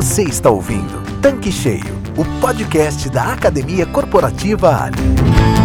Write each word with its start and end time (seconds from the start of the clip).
Você 0.00 0.22
está 0.22 0.48
ouvindo 0.48 1.02
Tanque 1.20 1.52
Cheio, 1.52 2.00
o 2.16 2.24
podcast 2.40 3.06
da 3.10 3.34
Academia 3.34 3.84
Corporativa 3.84 4.84
Ali. 4.84 5.59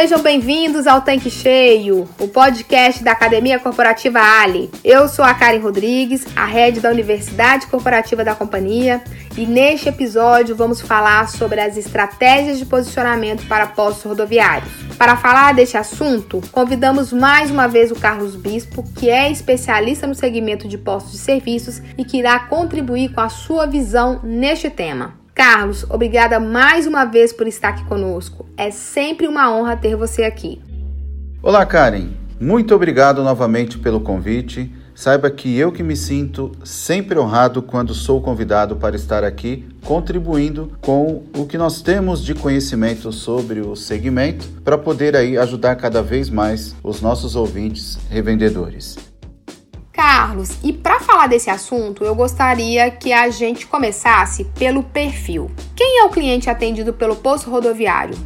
Sejam 0.00 0.22
bem-vindos 0.22 0.86
ao 0.86 1.02
Tanque 1.02 1.28
Cheio, 1.28 2.08
o 2.18 2.26
podcast 2.26 3.04
da 3.04 3.12
Academia 3.12 3.58
Corporativa 3.58 4.18
Ali. 4.18 4.70
Eu 4.82 5.06
sou 5.06 5.22
a 5.22 5.34
Karen 5.34 5.58
Rodrigues, 5.58 6.26
a 6.34 6.46
head 6.46 6.80
da 6.80 6.88
Universidade 6.88 7.66
Corporativa 7.66 8.24
da 8.24 8.34
companhia, 8.34 9.04
e 9.36 9.44
neste 9.44 9.90
episódio 9.90 10.56
vamos 10.56 10.80
falar 10.80 11.28
sobre 11.28 11.60
as 11.60 11.76
estratégias 11.76 12.58
de 12.58 12.64
posicionamento 12.64 13.46
para 13.46 13.66
postos 13.66 14.04
rodoviários. 14.04 14.72
Para 14.96 15.18
falar 15.18 15.52
deste 15.52 15.76
assunto, 15.76 16.40
convidamos 16.50 17.12
mais 17.12 17.50
uma 17.50 17.68
vez 17.68 17.90
o 17.90 17.94
Carlos 17.94 18.34
Bispo, 18.34 18.82
que 18.96 19.10
é 19.10 19.30
especialista 19.30 20.06
no 20.06 20.14
segmento 20.14 20.66
de 20.66 20.78
postos 20.78 21.12
de 21.12 21.18
serviços 21.18 21.82
e 21.98 22.06
que 22.06 22.16
irá 22.16 22.38
contribuir 22.38 23.12
com 23.12 23.20
a 23.20 23.28
sua 23.28 23.66
visão 23.66 24.18
neste 24.22 24.70
tema. 24.70 25.19
Carlos, 25.42 25.86
obrigada 25.88 26.38
mais 26.38 26.86
uma 26.86 27.06
vez 27.06 27.32
por 27.32 27.46
estar 27.46 27.70
aqui 27.70 27.82
conosco. 27.86 28.44
É 28.58 28.70
sempre 28.70 29.26
uma 29.26 29.50
honra 29.50 29.74
ter 29.74 29.96
você 29.96 30.24
aqui. 30.24 30.60
Olá, 31.42 31.64
Karen. 31.64 32.10
Muito 32.38 32.74
obrigado 32.74 33.24
novamente 33.24 33.78
pelo 33.78 34.02
convite. 34.02 34.70
Saiba 34.94 35.30
que 35.30 35.56
eu 35.56 35.72
que 35.72 35.82
me 35.82 35.96
sinto 35.96 36.52
sempre 36.62 37.18
honrado 37.18 37.62
quando 37.62 37.94
sou 37.94 38.20
convidado 38.20 38.76
para 38.76 38.94
estar 38.94 39.24
aqui 39.24 39.66
contribuindo 39.82 40.72
com 40.78 41.24
o 41.34 41.46
que 41.46 41.56
nós 41.56 41.80
temos 41.80 42.22
de 42.22 42.34
conhecimento 42.34 43.10
sobre 43.10 43.60
o 43.62 43.74
segmento 43.74 44.46
para 44.62 44.76
poder 44.76 45.16
aí 45.16 45.38
ajudar 45.38 45.74
cada 45.76 46.02
vez 46.02 46.28
mais 46.28 46.76
os 46.82 47.00
nossos 47.00 47.34
ouvintes 47.34 47.98
revendedores. 48.10 48.98
Carlos, 49.90 50.50
e 50.62 50.70
para 50.70 50.99
falar 51.10 51.26
desse 51.26 51.50
assunto, 51.50 52.04
eu 52.04 52.14
gostaria 52.14 52.88
que 52.88 53.12
a 53.12 53.28
gente 53.30 53.66
começasse 53.66 54.44
pelo 54.56 54.84
perfil. 54.84 55.50
Quem 55.74 55.98
é 55.98 56.04
o 56.04 56.08
cliente 56.08 56.48
atendido 56.48 56.92
pelo 56.92 57.16
posto 57.16 57.50
rodoviário? 57.50 58.16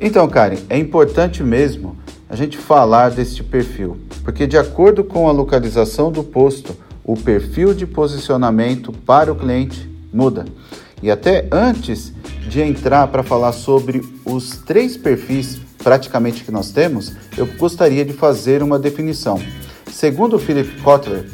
Então, 0.00 0.26
Karen, 0.26 0.56
é 0.70 0.78
importante 0.78 1.42
mesmo 1.42 1.94
a 2.26 2.34
gente 2.34 2.56
falar 2.56 3.10
deste 3.10 3.44
perfil, 3.44 3.98
porque 4.24 4.46
de 4.46 4.56
acordo 4.56 5.04
com 5.04 5.28
a 5.28 5.32
localização 5.32 6.10
do 6.10 6.24
posto, 6.24 6.74
o 7.04 7.14
perfil 7.14 7.74
de 7.74 7.86
posicionamento 7.86 8.92
para 8.92 9.30
o 9.30 9.36
cliente 9.36 9.86
muda. 10.10 10.46
E 11.02 11.10
até 11.10 11.46
antes 11.52 12.14
de 12.48 12.62
entrar 12.62 13.08
para 13.08 13.22
falar 13.22 13.52
sobre 13.52 14.00
os 14.24 14.56
três 14.56 14.96
perfis 14.96 15.60
praticamente 15.84 16.44
que 16.44 16.50
nós 16.50 16.70
temos, 16.70 17.12
eu 17.36 17.44
gostaria 17.58 18.06
de 18.06 18.14
fazer 18.14 18.62
uma 18.62 18.78
definição. 18.78 19.38
Segundo 19.86 20.38
Philip 20.38 20.80
Kotler, 20.80 21.26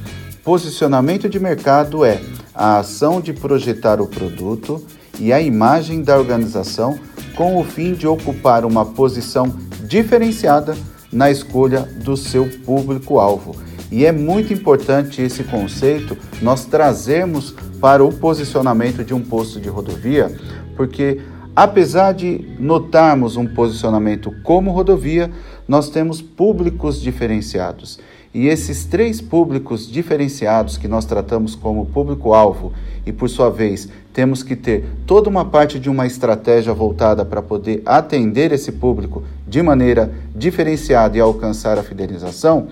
posicionamento 0.47 1.29
de 1.29 1.41
mercado 1.41 2.05
é 2.05 2.21
a 2.55 2.79
ação 2.79 3.21
de 3.21 3.33
projetar 3.33 4.01
o 4.01 4.07
produto 4.07 4.81
e 5.19 5.33
a 5.33 5.41
imagem 5.41 6.03
da 6.03 6.17
organização 6.17 6.97
com 7.35 7.59
o 7.59 7.65
fim 7.65 7.95
de 7.95 8.07
ocupar 8.07 8.65
uma 8.65 8.87
posição 8.87 9.53
diferenciada 9.89 10.77
na 11.13 11.33
escolha 11.33 11.81
do 11.81 12.17
seu 12.17 12.49
público-alvo. 12.65 13.57
E 13.91 14.07
é 14.07 14.13
muito 14.13 14.53
importante 14.53 15.21
esse 15.21 15.43
conceito 15.43 16.17
nós 16.41 16.65
trazermos 16.65 17.53
para 17.81 18.05
o 18.05 18.13
posicionamento 18.13 19.03
de 19.03 19.13
um 19.13 19.21
posto 19.21 19.61
de 19.61 19.69
rodovia, 19.69 20.33
porque 20.77 21.21
apesar 21.57 22.13
de 22.13 22.55
notarmos 22.61 23.37
um 23.37 23.49
posicionamento 23.49 24.33
como 24.45 24.71
rodovia, 24.71 25.29
nós 25.67 25.91
temos 25.91 26.23
públicos 26.23 27.01
diferenciados. 27.01 27.99
E 28.37 28.49
esses 28.49 28.85
três 28.85 29.19
públicos 29.19 29.91
diferenciados 29.91 30.77
que 30.77 30.87
nós 30.87 31.07
tratamos 31.07 31.55
como 31.55 31.87
público-alvo, 31.87 32.71
e 33.07 33.11
por 33.11 33.31
sua 33.31 33.49
vez 33.49 33.89
temos 34.13 34.43
que 34.43 34.55
ter 34.55 34.85
toda 35.07 35.31
uma 35.31 35.47
parte 35.47 35.79
de 35.79 35.89
uma 35.89 36.07
estratégia 36.07 36.75
voltada 36.75 37.25
para 37.25 37.41
poder 37.41 37.81
atender 37.87 38.53
esse 38.53 38.73
público 38.73 39.25
de 39.49 39.63
maneira 39.63 40.13
diferenciada 40.35 41.17
e 41.17 41.21
alcançar 41.21 41.79
a 41.79 41.83
fidelização, 41.83 42.67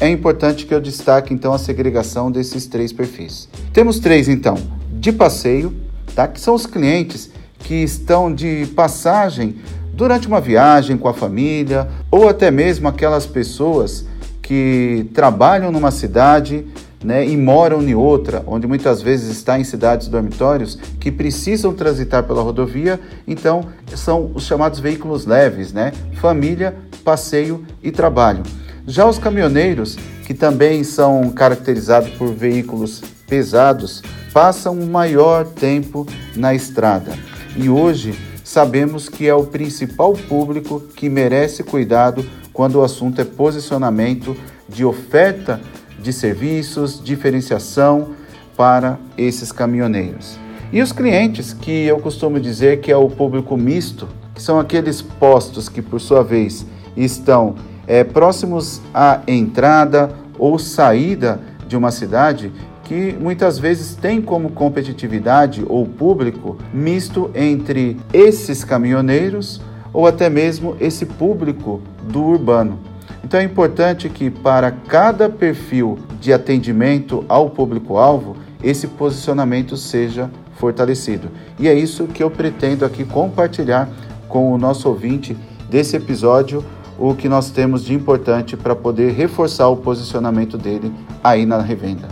é 0.00 0.08
importante 0.08 0.66
que 0.66 0.74
eu 0.74 0.80
destaque 0.80 1.32
então 1.32 1.52
a 1.52 1.58
segregação 1.58 2.28
desses 2.28 2.66
três 2.66 2.92
perfis. 2.92 3.48
Temos 3.72 4.00
três 4.00 4.28
então: 4.28 4.58
de 4.90 5.12
passeio, 5.12 5.72
tá? 6.16 6.26
que 6.26 6.40
são 6.40 6.52
os 6.56 6.66
clientes 6.66 7.30
que 7.60 7.76
estão 7.76 8.34
de 8.34 8.66
passagem 8.74 9.54
durante 9.94 10.26
uma 10.26 10.40
viagem 10.40 10.96
com 10.96 11.06
a 11.06 11.14
família, 11.14 11.86
ou 12.10 12.28
até 12.28 12.50
mesmo 12.50 12.88
aquelas 12.88 13.24
pessoas 13.24 14.04
que 14.46 15.10
trabalham 15.12 15.72
numa 15.72 15.90
cidade 15.90 16.64
né, 17.02 17.26
e 17.26 17.36
moram 17.36 17.82
em 17.82 17.96
outra, 17.96 18.44
onde 18.46 18.64
muitas 18.64 19.02
vezes 19.02 19.28
está 19.36 19.58
em 19.58 19.64
cidades 19.64 20.06
dormitórios 20.06 20.78
que 21.00 21.10
precisam 21.10 21.74
transitar 21.74 22.22
pela 22.22 22.42
rodovia, 22.42 23.00
então 23.26 23.66
são 23.96 24.30
os 24.34 24.44
chamados 24.44 24.78
veículos 24.78 25.26
leves, 25.26 25.72
né? 25.72 25.92
Família, 26.20 26.76
passeio 27.04 27.66
e 27.82 27.90
trabalho. 27.90 28.44
Já 28.86 29.04
os 29.04 29.18
caminhoneiros, 29.18 29.98
que 30.24 30.32
também 30.32 30.84
são 30.84 31.28
caracterizados 31.30 32.10
por 32.10 32.32
veículos 32.32 33.02
pesados, 33.26 34.00
passam 34.32 34.78
um 34.78 34.86
maior 34.86 35.44
tempo 35.44 36.06
na 36.36 36.54
estrada. 36.54 37.12
E 37.56 37.68
hoje 37.68 38.16
sabemos 38.44 39.08
que 39.08 39.26
é 39.26 39.34
o 39.34 39.44
principal 39.44 40.12
público 40.12 40.80
que 40.94 41.08
merece 41.08 41.64
cuidado 41.64 42.24
quando 42.56 42.76
o 42.76 42.82
assunto 42.82 43.20
é 43.20 43.24
posicionamento 43.24 44.34
de 44.66 44.82
oferta 44.82 45.60
de 46.00 46.10
serviços, 46.10 46.98
diferenciação 47.04 48.12
para 48.56 48.98
esses 49.18 49.52
caminhoneiros. 49.52 50.38
E 50.72 50.80
os 50.80 50.90
clientes, 50.90 51.52
que 51.52 51.84
eu 51.84 51.98
costumo 51.98 52.40
dizer 52.40 52.80
que 52.80 52.90
é 52.90 52.96
o 52.96 53.10
público 53.10 53.58
misto, 53.58 54.08
que 54.34 54.42
são 54.42 54.58
aqueles 54.58 55.02
postos 55.02 55.68
que, 55.68 55.82
por 55.82 56.00
sua 56.00 56.24
vez, 56.24 56.64
estão 56.96 57.56
é, 57.86 58.02
próximos 58.02 58.80
à 58.94 59.20
entrada 59.28 60.10
ou 60.38 60.58
saída 60.58 61.38
de 61.68 61.76
uma 61.76 61.90
cidade, 61.90 62.50
que 62.84 63.14
muitas 63.20 63.58
vezes 63.58 63.94
tem 63.94 64.22
como 64.22 64.50
competitividade 64.50 65.62
ou 65.68 65.84
público 65.84 66.56
misto 66.72 67.30
entre 67.34 67.98
esses 68.14 68.64
caminhoneiros 68.64 69.60
ou 69.96 70.06
até 70.06 70.28
mesmo 70.28 70.76
esse 70.78 71.06
público 71.06 71.80
do 72.02 72.22
urbano. 72.22 72.78
Então 73.24 73.40
é 73.40 73.42
importante 73.42 74.10
que 74.10 74.28
para 74.28 74.70
cada 74.70 75.26
perfil 75.30 75.98
de 76.20 76.34
atendimento 76.34 77.24
ao 77.26 77.48
público-alvo, 77.48 78.36
esse 78.62 78.86
posicionamento 78.88 79.74
seja 79.74 80.30
fortalecido. 80.56 81.30
E 81.58 81.66
é 81.66 81.72
isso 81.72 82.06
que 82.08 82.22
eu 82.22 82.30
pretendo 82.30 82.84
aqui 82.84 83.06
compartilhar 83.06 83.88
com 84.28 84.52
o 84.52 84.58
nosso 84.58 84.86
ouvinte 84.86 85.34
desse 85.70 85.96
episódio, 85.96 86.62
o 86.98 87.14
que 87.14 87.26
nós 87.26 87.48
temos 87.48 87.82
de 87.82 87.94
importante 87.94 88.54
para 88.54 88.76
poder 88.76 89.12
reforçar 89.12 89.68
o 89.68 89.78
posicionamento 89.78 90.58
dele 90.58 90.92
aí 91.24 91.46
na 91.46 91.62
revenda. 91.62 92.06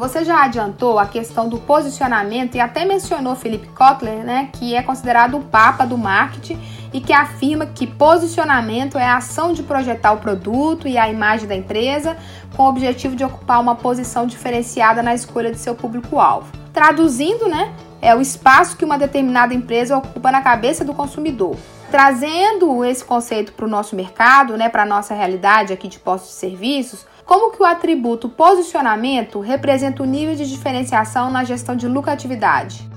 Você 0.00 0.24
já 0.24 0.44
adiantou 0.44 0.98
a 0.98 1.06
questão 1.06 1.48
do 1.48 1.58
posicionamento 1.58 2.54
e 2.54 2.60
até 2.60 2.86
mencionou 2.86 3.36
Philip 3.36 3.68
Kotler, 3.68 4.24
né, 4.24 4.48
que 4.52 4.74
é 4.74 4.82
considerado 4.82 5.36
o 5.36 5.42
papa 5.42 5.84
do 5.84 5.98
marketing 5.98 6.58
e 6.92 7.00
que 7.00 7.12
afirma 7.12 7.66
que 7.66 7.86
posicionamento 7.86 8.98
é 8.98 9.04
a 9.04 9.16
ação 9.16 9.52
de 9.52 9.62
projetar 9.62 10.12
o 10.12 10.18
produto 10.18 10.88
e 10.88 10.98
a 10.98 11.08
imagem 11.08 11.48
da 11.48 11.54
empresa 11.54 12.16
com 12.56 12.64
o 12.64 12.68
objetivo 12.68 13.14
de 13.14 13.24
ocupar 13.24 13.60
uma 13.60 13.74
posição 13.74 14.26
diferenciada 14.26 15.02
na 15.02 15.14
escolha 15.14 15.50
de 15.50 15.58
seu 15.58 15.74
público-alvo. 15.74 16.50
Traduzindo, 16.72 17.48
né, 17.48 17.72
é 18.02 18.14
o 18.14 18.20
espaço 18.20 18.76
que 18.76 18.84
uma 18.84 18.98
determinada 18.98 19.54
empresa 19.54 19.96
ocupa 19.96 20.30
na 20.30 20.40
cabeça 20.40 20.84
do 20.84 20.94
consumidor. 20.94 21.56
Trazendo 21.90 22.84
esse 22.84 23.04
conceito 23.04 23.52
para 23.52 23.66
o 23.66 23.68
nosso 23.68 23.96
mercado, 23.96 24.56
né, 24.56 24.68
para 24.68 24.84
a 24.84 24.86
nossa 24.86 25.12
realidade 25.14 25.72
aqui 25.72 25.88
de 25.88 25.98
postos 25.98 26.30
de 26.30 26.36
serviços, 26.36 27.04
como 27.24 27.52
que 27.52 27.62
o 27.62 27.64
atributo 27.64 28.28
posicionamento 28.28 29.40
representa 29.40 30.02
o 30.02 30.06
nível 30.06 30.34
de 30.34 30.48
diferenciação 30.48 31.30
na 31.30 31.44
gestão 31.44 31.76
de 31.76 31.86
lucratividade? 31.86 32.88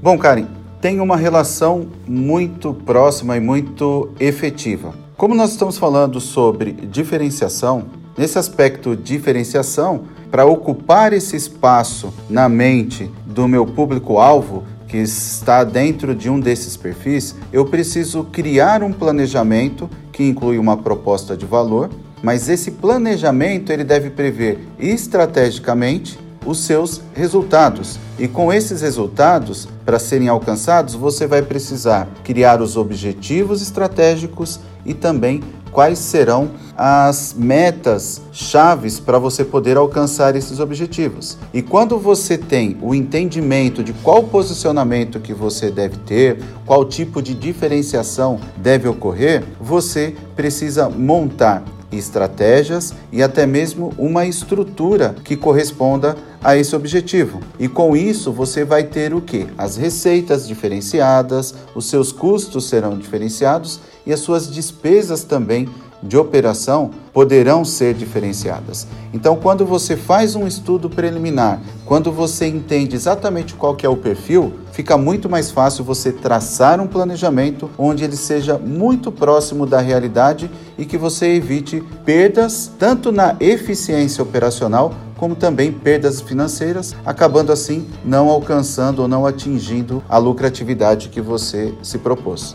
Bom, 0.00 0.16
Karen, 0.16 0.46
tem 0.80 1.00
uma 1.00 1.16
relação 1.16 1.88
muito 2.06 2.72
próxima 2.72 3.36
e 3.36 3.40
muito 3.40 4.10
efetiva. 4.20 4.94
Como 5.16 5.34
nós 5.34 5.50
estamos 5.50 5.76
falando 5.76 6.20
sobre 6.20 6.72
diferenciação, 6.72 7.86
nesse 8.16 8.38
aspecto 8.38 8.94
diferenciação, 8.94 10.02
para 10.30 10.46
ocupar 10.46 11.12
esse 11.12 11.34
espaço 11.34 12.12
na 12.30 12.48
mente 12.48 13.10
do 13.26 13.48
meu 13.48 13.66
público-alvo, 13.66 14.62
que 14.86 14.98
está 14.98 15.64
dentro 15.64 16.14
de 16.14 16.30
um 16.30 16.38
desses 16.38 16.76
perfis, 16.76 17.34
eu 17.52 17.66
preciso 17.66 18.24
criar 18.24 18.82
um 18.82 18.92
planejamento 18.92 19.90
que 20.12 20.22
inclui 20.24 20.58
uma 20.58 20.76
proposta 20.76 21.36
de 21.36 21.44
valor, 21.44 21.90
mas 22.22 22.48
esse 22.48 22.70
planejamento 22.70 23.72
ele 23.72 23.84
deve 23.84 24.10
prever 24.10 24.58
estrategicamente 24.78 26.18
os 26.44 26.60
seus 26.60 27.00
resultados. 27.14 27.98
E 28.18 28.26
com 28.26 28.52
esses 28.52 28.80
resultados, 28.80 29.68
para 29.84 29.98
serem 29.98 30.28
alcançados, 30.28 30.94
você 30.94 31.26
vai 31.26 31.42
precisar 31.42 32.08
criar 32.24 32.60
os 32.60 32.76
objetivos 32.76 33.62
estratégicos 33.62 34.60
e 34.84 34.94
também 34.94 35.42
quais 35.70 35.98
serão 35.98 36.50
as 36.76 37.34
metas 37.36 38.20
chaves 38.32 38.98
para 38.98 39.18
você 39.18 39.44
poder 39.44 39.76
alcançar 39.76 40.34
esses 40.36 40.60
objetivos. 40.60 41.36
E 41.52 41.60
quando 41.62 41.98
você 41.98 42.38
tem 42.38 42.76
o 42.80 42.94
entendimento 42.94 43.82
de 43.82 43.92
qual 43.92 44.24
posicionamento 44.24 45.20
que 45.20 45.34
você 45.34 45.70
deve 45.70 45.98
ter, 45.98 46.42
qual 46.64 46.84
tipo 46.84 47.20
de 47.20 47.34
diferenciação 47.34 48.40
deve 48.56 48.88
ocorrer, 48.88 49.44
você 49.60 50.14
precisa 50.34 50.88
montar 50.88 51.62
estratégias 51.90 52.94
e 53.10 53.22
até 53.22 53.46
mesmo 53.46 53.92
uma 53.96 54.26
estrutura 54.26 55.14
que 55.24 55.36
corresponda 55.36 56.16
a 56.42 56.56
esse 56.56 56.76
objetivo. 56.76 57.40
E 57.58 57.68
com 57.68 57.96
isso 57.96 58.32
você 58.32 58.64
vai 58.64 58.84
ter 58.84 59.14
o 59.14 59.20
que? 59.20 59.46
As 59.56 59.76
receitas 59.76 60.46
diferenciadas, 60.46 61.54
os 61.74 61.88
seus 61.88 62.12
custos 62.12 62.68
serão 62.68 62.96
diferenciados 62.96 63.80
e 64.06 64.12
as 64.12 64.20
suas 64.20 64.50
despesas 64.50 65.24
também 65.24 65.68
de 66.02 66.16
operação 66.16 66.90
poderão 67.12 67.64
ser 67.64 67.94
diferenciadas. 67.94 68.86
Então, 69.12 69.36
quando 69.36 69.66
você 69.66 69.96
faz 69.96 70.36
um 70.36 70.46
estudo 70.46 70.88
preliminar, 70.88 71.60
quando 71.84 72.12
você 72.12 72.46
entende 72.46 72.94
exatamente 72.94 73.54
qual 73.54 73.74
que 73.74 73.84
é 73.84 73.88
o 73.88 73.96
perfil, 73.96 74.52
fica 74.72 74.96
muito 74.96 75.28
mais 75.28 75.50
fácil 75.50 75.82
você 75.82 76.12
traçar 76.12 76.80
um 76.80 76.86
planejamento 76.86 77.70
onde 77.76 78.04
ele 78.04 78.16
seja 78.16 78.58
muito 78.58 79.10
próximo 79.10 79.66
da 79.66 79.80
realidade 79.80 80.50
e 80.76 80.84
que 80.84 80.96
você 80.96 81.34
evite 81.34 81.82
perdas 82.04 82.70
tanto 82.78 83.10
na 83.10 83.36
eficiência 83.40 84.22
operacional 84.22 84.94
como 85.16 85.34
também 85.34 85.72
perdas 85.72 86.20
financeiras, 86.20 86.94
acabando 87.04 87.52
assim 87.52 87.88
não 88.04 88.28
alcançando 88.28 89.02
ou 89.02 89.08
não 89.08 89.26
atingindo 89.26 90.02
a 90.08 90.16
lucratividade 90.16 91.08
que 91.08 91.20
você 91.20 91.74
se 91.82 91.98
propôs. 91.98 92.54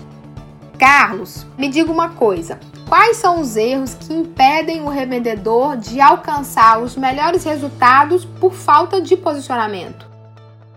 Carlos, 0.80 1.46
me 1.58 1.70
diga 1.70 1.92
uma 1.92 2.10
coisa: 2.10 2.60
quais 2.88 3.18
são 3.18 3.42
os 3.42 3.56
erros 3.56 3.96
que 3.96 4.14
impedem 4.14 4.82
o 4.82 4.90
revendedor 4.90 5.78
de 5.78 6.00
alcançar 6.00 6.82
os 6.82 6.96
melhores 6.96 7.44
resultados 7.44 8.26
por 8.26 8.54
falta 8.54 9.02
de 9.02 9.16
posicionamento? 9.16 10.14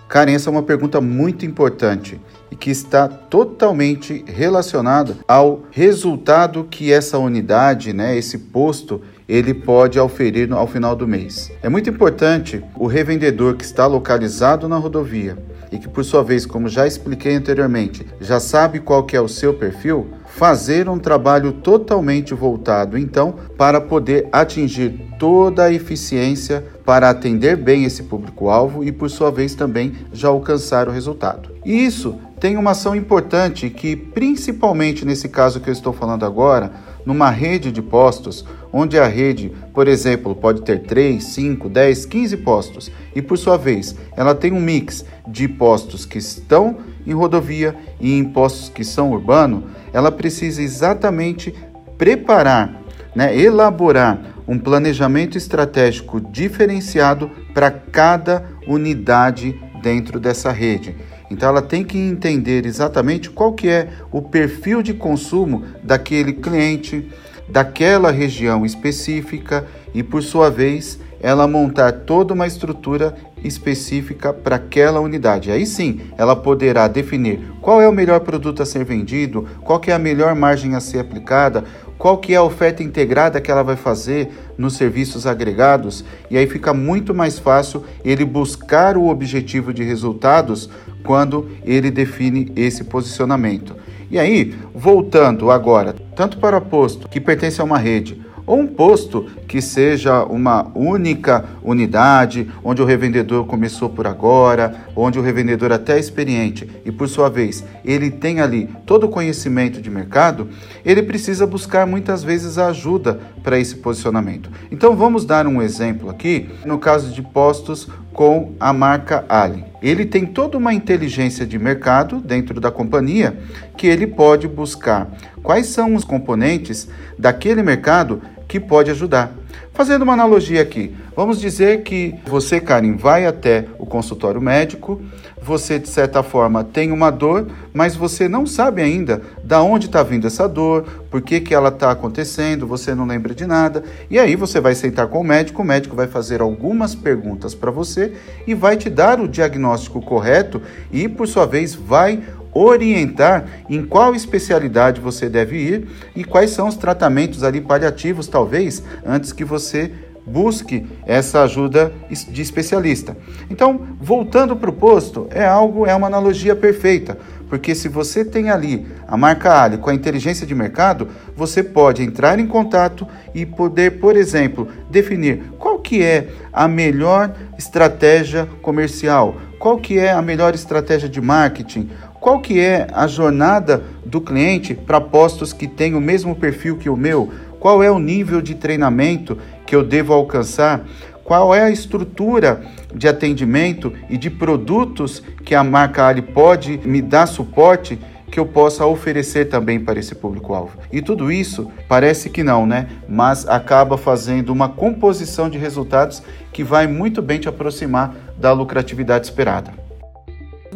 Karen, 0.08 0.34
essa 0.34 0.48
é 0.48 0.52
uma 0.52 0.62
pergunta 0.62 1.00
muito 1.00 1.44
importante 1.44 2.20
e 2.50 2.54
que 2.54 2.70
está 2.70 3.08
totalmente 3.08 4.24
relacionada 4.26 5.16
ao 5.26 5.62
resultado 5.70 6.64
que 6.64 6.92
essa 6.92 7.18
unidade, 7.18 7.92
né, 7.92 8.16
esse 8.16 8.38
posto, 8.38 9.02
ele 9.28 9.52
pode 9.52 9.98
oferir 9.98 10.52
ao 10.52 10.68
final 10.68 10.94
do 10.94 11.08
mês. 11.08 11.50
É 11.60 11.68
muito 11.68 11.90
importante 11.90 12.62
o 12.76 12.86
revendedor 12.86 13.56
que 13.56 13.64
está 13.64 13.86
localizado 13.86 14.68
na 14.68 14.76
rodovia 14.76 15.36
e 15.72 15.78
que 15.78 15.88
por 15.88 16.04
sua 16.04 16.22
vez, 16.22 16.46
como 16.46 16.68
já 16.68 16.86
expliquei 16.86 17.34
anteriormente, 17.34 18.06
já 18.20 18.38
sabe 18.38 18.78
qual 18.78 19.02
que 19.04 19.16
é 19.16 19.20
o 19.20 19.28
seu 19.28 19.54
perfil, 19.54 20.08
fazer 20.36 20.86
um 20.86 20.98
trabalho 20.98 21.50
totalmente 21.50 22.34
voltado 22.34 22.98
então 22.98 23.36
para 23.56 23.80
poder 23.80 24.28
atingir 24.30 24.90
toda 25.18 25.64
a 25.64 25.72
eficiência 25.72 26.62
para 26.84 27.08
atender 27.08 27.56
bem 27.56 27.84
esse 27.84 28.02
público-alvo 28.02 28.84
e 28.84 28.92
por 28.92 29.08
sua 29.08 29.30
vez 29.30 29.54
também 29.54 29.94
já 30.12 30.28
alcançar 30.28 30.88
o 30.88 30.92
resultado. 30.92 31.48
E 31.64 31.86
isso 31.86 32.16
tem 32.38 32.58
uma 32.58 32.72
ação 32.72 32.94
importante 32.94 33.70
que 33.70 33.96
principalmente 33.96 35.06
nesse 35.06 35.26
caso 35.26 35.58
que 35.58 35.70
eu 35.70 35.72
estou 35.72 35.94
falando 35.94 36.26
agora, 36.26 36.70
numa 37.06 37.30
rede 37.30 37.72
de 37.72 37.80
postos, 37.80 38.44
onde 38.70 38.98
a 38.98 39.06
rede, 39.06 39.50
por 39.72 39.88
exemplo, 39.88 40.34
pode 40.34 40.60
ter 40.60 40.82
3, 40.82 41.24
5, 41.24 41.66
10, 41.66 42.04
15 42.04 42.36
postos, 42.36 42.90
e 43.14 43.22
por 43.22 43.38
sua 43.38 43.56
vez, 43.56 43.96
ela 44.14 44.34
tem 44.34 44.52
um 44.52 44.60
mix 44.60 45.02
de 45.26 45.48
postos 45.48 46.04
que 46.04 46.18
estão 46.18 46.76
em 47.06 47.12
rodovia 47.12 47.74
e 48.00 48.16
em 48.18 48.24
postos 48.24 48.68
que 48.68 48.84
são 48.84 49.12
urbanos, 49.12 49.64
ela 49.92 50.10
precisa 50.10 50.62
exatamente 50.62 51.54
preparar, 51.96 52.82
né, 53.14 53.36
elaborar 53.36 54.34
um 54.46 54.58
planejamento 54.58 55.36
estratégico 55.36 56.20
diferenciado 56.20 57.30
para 57.52 57.70
cada 57.70 58.44
unidade 58.66 59.60
dentro 59.82 60.20
dessa 60.20 60.52
rede. 60.52 60.94
Então 61.30 61.48
ela 61.48 61.62
tem 61.62 61.82
que 61.82 61.98
entender 61.98 62.66
exatamente 62.66 63.30
qual 63.30 63.52
que 63.52 63.68
é 63.68 63.88
o 64.12 64.22
perfil 64.22 64.82
de 64.82 64.94
consumo 64.94 65.64
daquele 65.82 66.32
cliente, 66.32 67.08
daquela 67.48 68.10
região 68.10 68.64
específica 68.64 69.66
e 69.94 70.02
por 70.02 70.22
sua 70.22 70.50
vez 70.50 70.98
ela 71.20 71.46
montar 71.46 71.92
toda 71.92 72.34
uma 72.34 72.46
estrutura 72.46 73.14
específica 73.42 74.32
para 74.32 74.56
aquela 74.56 75.00
unidade. 75.00 75.50
Aí 75.50 75.66
sim, 75.66 76.00
ela 76.16 76.34
poderá 76.34 76.88
definir 76.88 77.40
qual 77.60 77.80
é 77.80 77.88
o 77.88 77.92
melhor 77.92 78.20
produto 78.20 78.62
a 78.62 78.66
ser 78.66 78.84
vendido, 78.84 79.46
qual 79.62 79.80
é 79.86 79.92
a 79.92 79.98
melhor 79.98 80.34
margem 80.34 80.74
a 80.74 80.80
ser 80.80 80.98
aplicada, 80.98 81.64
qual 81.98 82.18
que 82.18 82.34
é 82.34 82.36
a 82.36 82.42
oferta 82.42 82.82
integrada 82.82 83.40
que 83.40 83.50
ela 83.50 83.62
vai 83.62 83.76
fazer 83.76 84.30
nos 84.58 84.74
serviços 84.74 85.26
agregados, 85.26 86.04
e 86.30 86.36
aí 86.36 86.46
fica 86.46 86.74
muito 86.74 87.14
mais 87.14 87.38
fácil 87.38 87.84
ele 88.04 88.24
buscar 88.24 88.96
o 88.96 89.08
objetivo 89.08 89.72
de 89.72 89.82
resultados 89.82 90.68
quando 91.02 91.48
ele 91.64 91.90
define 91.90 92.52
esse 92.56 92.84
posicionamento. 92.84 93.76
E 94.10 94.18
aí, 94.18 94.54
voltando 94.74 95.50
agora, 95.50 95.94
tanto 96.14 96.38
para 96.38 96.60
posto 96.60 97.08
que 97.08 97.20
pertence 97.20 97.60
a 97.60 97.64
uma 97.64 97.78
rede, 97.78 98.20
ou 98.46 98.60
um 98.60 98.66
posto 98.66 99.26
que 99.48 99.60
seja 99.60 100.24
uma 100.24 100.70
única 100.74 101.44
unidade, 101.62 102.50
onde 102.62 102.80
o 102.80 102.84
revendedor 102.84 103.44
começou 103.44 103.90
por 103.90 104.06
agora, 104.06 104.86
onde 104.94 105.18
o 105.18 105.22
revendedor 105.22 105.72
até 105.72 105.96
é 105.96 106.00
experiente 106.00 106.68
e 106.84 106.92
por 106.92 107.08
sua 107.08 107.28
vez 107.28 107.64
ele 107.84 108.10
tem 108.10 108.40
ali 108.40 108.68
todo 108.86 109.04
o 109.04 109.08
conhecimento 109.08 109.80
de 109.80 109.90
mercado, 109.90 110.48
ele 110.84 111.02
precisa 111.02 111.46
buscar 111.46 111.86
muitas 111.86 112.22
vezes 112.22 112.58
a 112.58 112.68
ajuda 112.68 113.20
para 113.42 113.58
esse 113.58 113.76
posicionamento. 113.76 114.50
Então 114.70 114.96
vamos 114.96 115.24
dar 115.24 115.46
um 115.46 115.60
exemplo 115.60 116.08
aqui, 116.08 116.48
no 116.64 116.78
caso 116.78 117.12
de 117.12 117.22
postos 117.22 117.88
com 118.12 118.54
a 118.58 118.72
marca 118.72 119.26
Ali. 119.28 119.62
Ele 119.82 120.06
tem 120.06 120.24
toda 120.24 120.56
uma 120.56 120.72
inteligência 120.72 121.46
de 121.46 121.58
mercado 121.58 122.18
dentro 122.18 122.58
da 122.58 122.70
companhia 122.70 123.38
que 123.76 123.86
ele 123.86 124.06
pode 124.06 124.48
buscar 124.48 125.10
quais 125.42 125.66
são 125.66 125.94
os 125.94 126.02
componentes 126.02 126.88
daquele 127.18 127.62
mercado 127.62 128.22
que 128.46 128.60
pode 128.60 128.90
ajudar. 128.90 129.32
Fazendo 129.72 130.02
uma 130.02 130.14
analogia 130.14 130.62
aqui, 130.62 130.96
vamos 131.14 131.38
dizer 131.38 131.82
que 131.82 132.14
você, 132.26 132.60
Karen, 132.60 132.96
vai 132.96 133.26
até 133.26 133.66
o 133.78 133.84
consultório 133.84 134.40
médico, 134.40 135.02
você 135.46 135.78
de 135.78 135.88
certa 135.88 136.22
forma 136.22 136.64
tem 136.64 136.90
uma 136.90 137.10
dor, 137.10 137.46
mas 137.72 137.94
você 137.94 138.26
não 138.26 138.46
sabe 138.46 138.82
ainda 138.82 139.22
da 139.44 139.62
onde 139.62 139.86
está 139.86 140.02
vindo 140.02 140.26
essa 140.26 140.48
dor, 140.48 140.84
por 141.10 141.20
que, 141.20 141.40
que 141.40 141.54
ela 141.54 141.68
está 141.68 141.90
acontecendo, 141.90 142.66
você 142.66 142.94
não 142.94 143.06
lembra 143.06 143.34
de 143.34 143.46
nada. 143.46 143.84
E 144.10 144.18
aí 144.18 144.34
você 144.34 144.60
vai 144.60 144.74
sentar 144.74 145.06
com 145.08 145.20
o 145.20 145.24
médico, 145.24 145.62
o 145.62 145.64
médico 145.64 145.94
vai 145.94 146.06
fazer 146.06 146.40
algumas 146.40 146.94
perguntas 146.94 147.54
para 147.54 147.70
você 147.70 148.14
e 148.46 148.54
vai 148.54 148.76
te 148.76 148.90
dar 148.90 149.20
o 149.20 149.28
diagnóstico 149.28 150.00
correto 150.00 150.60
e, 150.90 151.08
por 151.08 151.28
sua 151.28 151.46
vez, 151.46 151.74
vai 151.74 152.22
orientar 152.56 153.44
em 153.68 153.84
qual 153.84 154.14
especialidade 154.14 155.00
você 155.00 155.28
deve 155.28 155.56
ir 155.56 155.88
e 156.14 156.24
quais 156.24 156.50
são 156.50 156.68
os 156.68 156.76
tratamentos 156.76 157.42
ali 157.42 157.60
paliativos, 157.60 158.28
talvez, 158.28 158.82
antes 159.04 159.32
que 159.32 159.44
você 159.44 159.92
busque 160.26 160.84
essa 161.06 161.42
ajuda 161.42 161.92
de 162.10 162.42
especialista. 162.42 163.16
Então, 163.48 163.80
voltando 164.00 164.56
para 164.56 164.70
o 164.70 164.72
posto, 164.72 165.28
é 165.30 165.46
algo, 165.46 165.86
é 165.86 165.94
uma 165.94 166.08
analogia 166.08 166.56
perfeita, 166.56 167.16
porque 167.48 167.76
se 167.76 167.88
você 167.88 168.24
tem 168.24 168.50
ali 168.50 168.84
a 169.06 169.16
marca 169.16 169.62
Ali 169.62 169.78
com 169.78 169.88
a 169.88 169.94
inteligência 169.94 170.44
de 170.44 170.54
mercado, 170.54 171.08
você 171.36 171.62
pode 171.62 172.02
entrar 172.02 172.40
em 172.40 172.46
contato 172.46 173.06
e 173.32 173.46
poder, 173.46 174.00
por 174.00 174.16
exemplo, 174.16 174.66
definir 174.90 175.44
qual 175.58 175.78
que 175.78 176.02
é 176.02 176.28
a 176.52 176.66
melhor 176.66 177.32
estratégia 177.56 178.48
comercial, 178.60 179.36
qual 179.60 179.78
que 179.78 179.96
é 179.96 180.10
a 180.10 180.20
melhor 180.20 180.54
estratégia 180.54 181.08
de 181.08 181.20
marketing, 181.20 181.88
qual 182.26 182.40
que 182.40 182.58
é 182.58 182.88
a 182.92 183.06
jornada 183.06 183.84
do 184.04 184.20
cliente 184.20 184.74
para 184.74 185.00
postos 185.00 185.52
que 185.52 185.68
têm 185.68 185.94
o 185.94 186.00
mesmo 186.00 186.34
perfil 186.34 186.76
que 186.76 186.90
o 186.90 186.96
meu? 186.96 187.30
Qual 187.60 187.84
é 187.84 187.88
o 187.88 188.00
nível 188.00 188.42
de 188.42 188.56
treinamento 188.56 189.38
que 189.64 189.76
eu 189.76 189.84
devo 189.84 190.12
alcançar? 190.12 190.84
Qual 191.22 191.54
é 191.54 191.62
a 191.62 191.70
estrutura 191.70 192.64
de 192.92 193.06
atendimento 193.06 193.92
e 194.10 194.18
de 194.18 194.28
produtos 194.28 195.22
que 195.44 195.54
a 195.54 195.62
marca 195.62 196.04
Ali 196.04 196.20
pode 196.20 196.80
me 196.84 197.00
dar 197.00 197.26
suporte 197.26 197.96
que 198.28 198.40
eu 198.40 198.46
possa 198.46 198.84
oferecer 198.84 199.44
também 199.44 199.78
para 199.78 200.00
esse 200.00 200.16
público-alvo. 200.16 200.76
E 200.90 201.00
tudo 201.00 201.30
isso 201.30 201.70
parece 201.88 202.28
que 202.28 202.42
não, 202.42 202.66
né? 202.66 202.88
Mas 203.08 203.46
acaba 203.46 203.96
fazendo 203.96 204.52
uma 204.52 204.68
composição 204.68 205.48
de 205.48 205.58
resultados 205.58 206.24
que 206.52 206.64
vai 206.64 206.88
muito 206.88 207.22
bem 207.22 207.38
te 207.38 207.48
aproximar 207.48 208.16
da 208.36 208.52
lucratividade 208.52 209.26
esperada. 209.26 209.85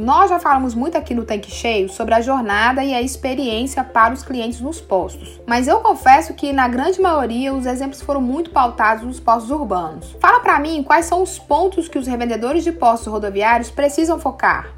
Nós 0.00 0.30
já 0.30 0.38
falamos 0.38 0.74
muito 0.74 0.96
aqui 0.96 1.12
no 1.12 1.26
Tanque 1.26 1.50
Cheio 1.50 1.90
sobre 1.90 2.14
a 2.14 2.22
jornada 2.22 2.82
e 2.82 2.94
a 2.94 3.02
experiência 3.02 3.84
para 3.84 4.14
os 4.14 4.22
clientes 4.22 4.58
nos 4.58 4.80
postos, 4.80 5.38
mas 5.46 5.68
eu 5.68 5.80
confesso 5.80 6.32
que 6.32 6.54
na 6.54 6.66
grande 6.68 6.98
maioria 6.98 7.52
os 7.52 7.66
exemplos 7.66 8.00
foram 8.00 8.22
muito 8.22 8.48
pautados 8.48 9.04
nos 9.04 9.20
postos 9.20 9.50
urbanos. 9.50 10.16
Fala 10.18 10.40
para 10.40 10.58
mim 10.58 10.82
quais 10.82 11.04
são 11.04 11.22
os 11.22 11.38
pontos 11.38 11.86
que 11.86 11.98
os 11.98 12.06
revendedores 12.06 12.64
de 12.64 12.72
postos 12.72 13.12
rodoviários 13.12 13.70
precisam 13.70 14.18
focar. 14.18 14.72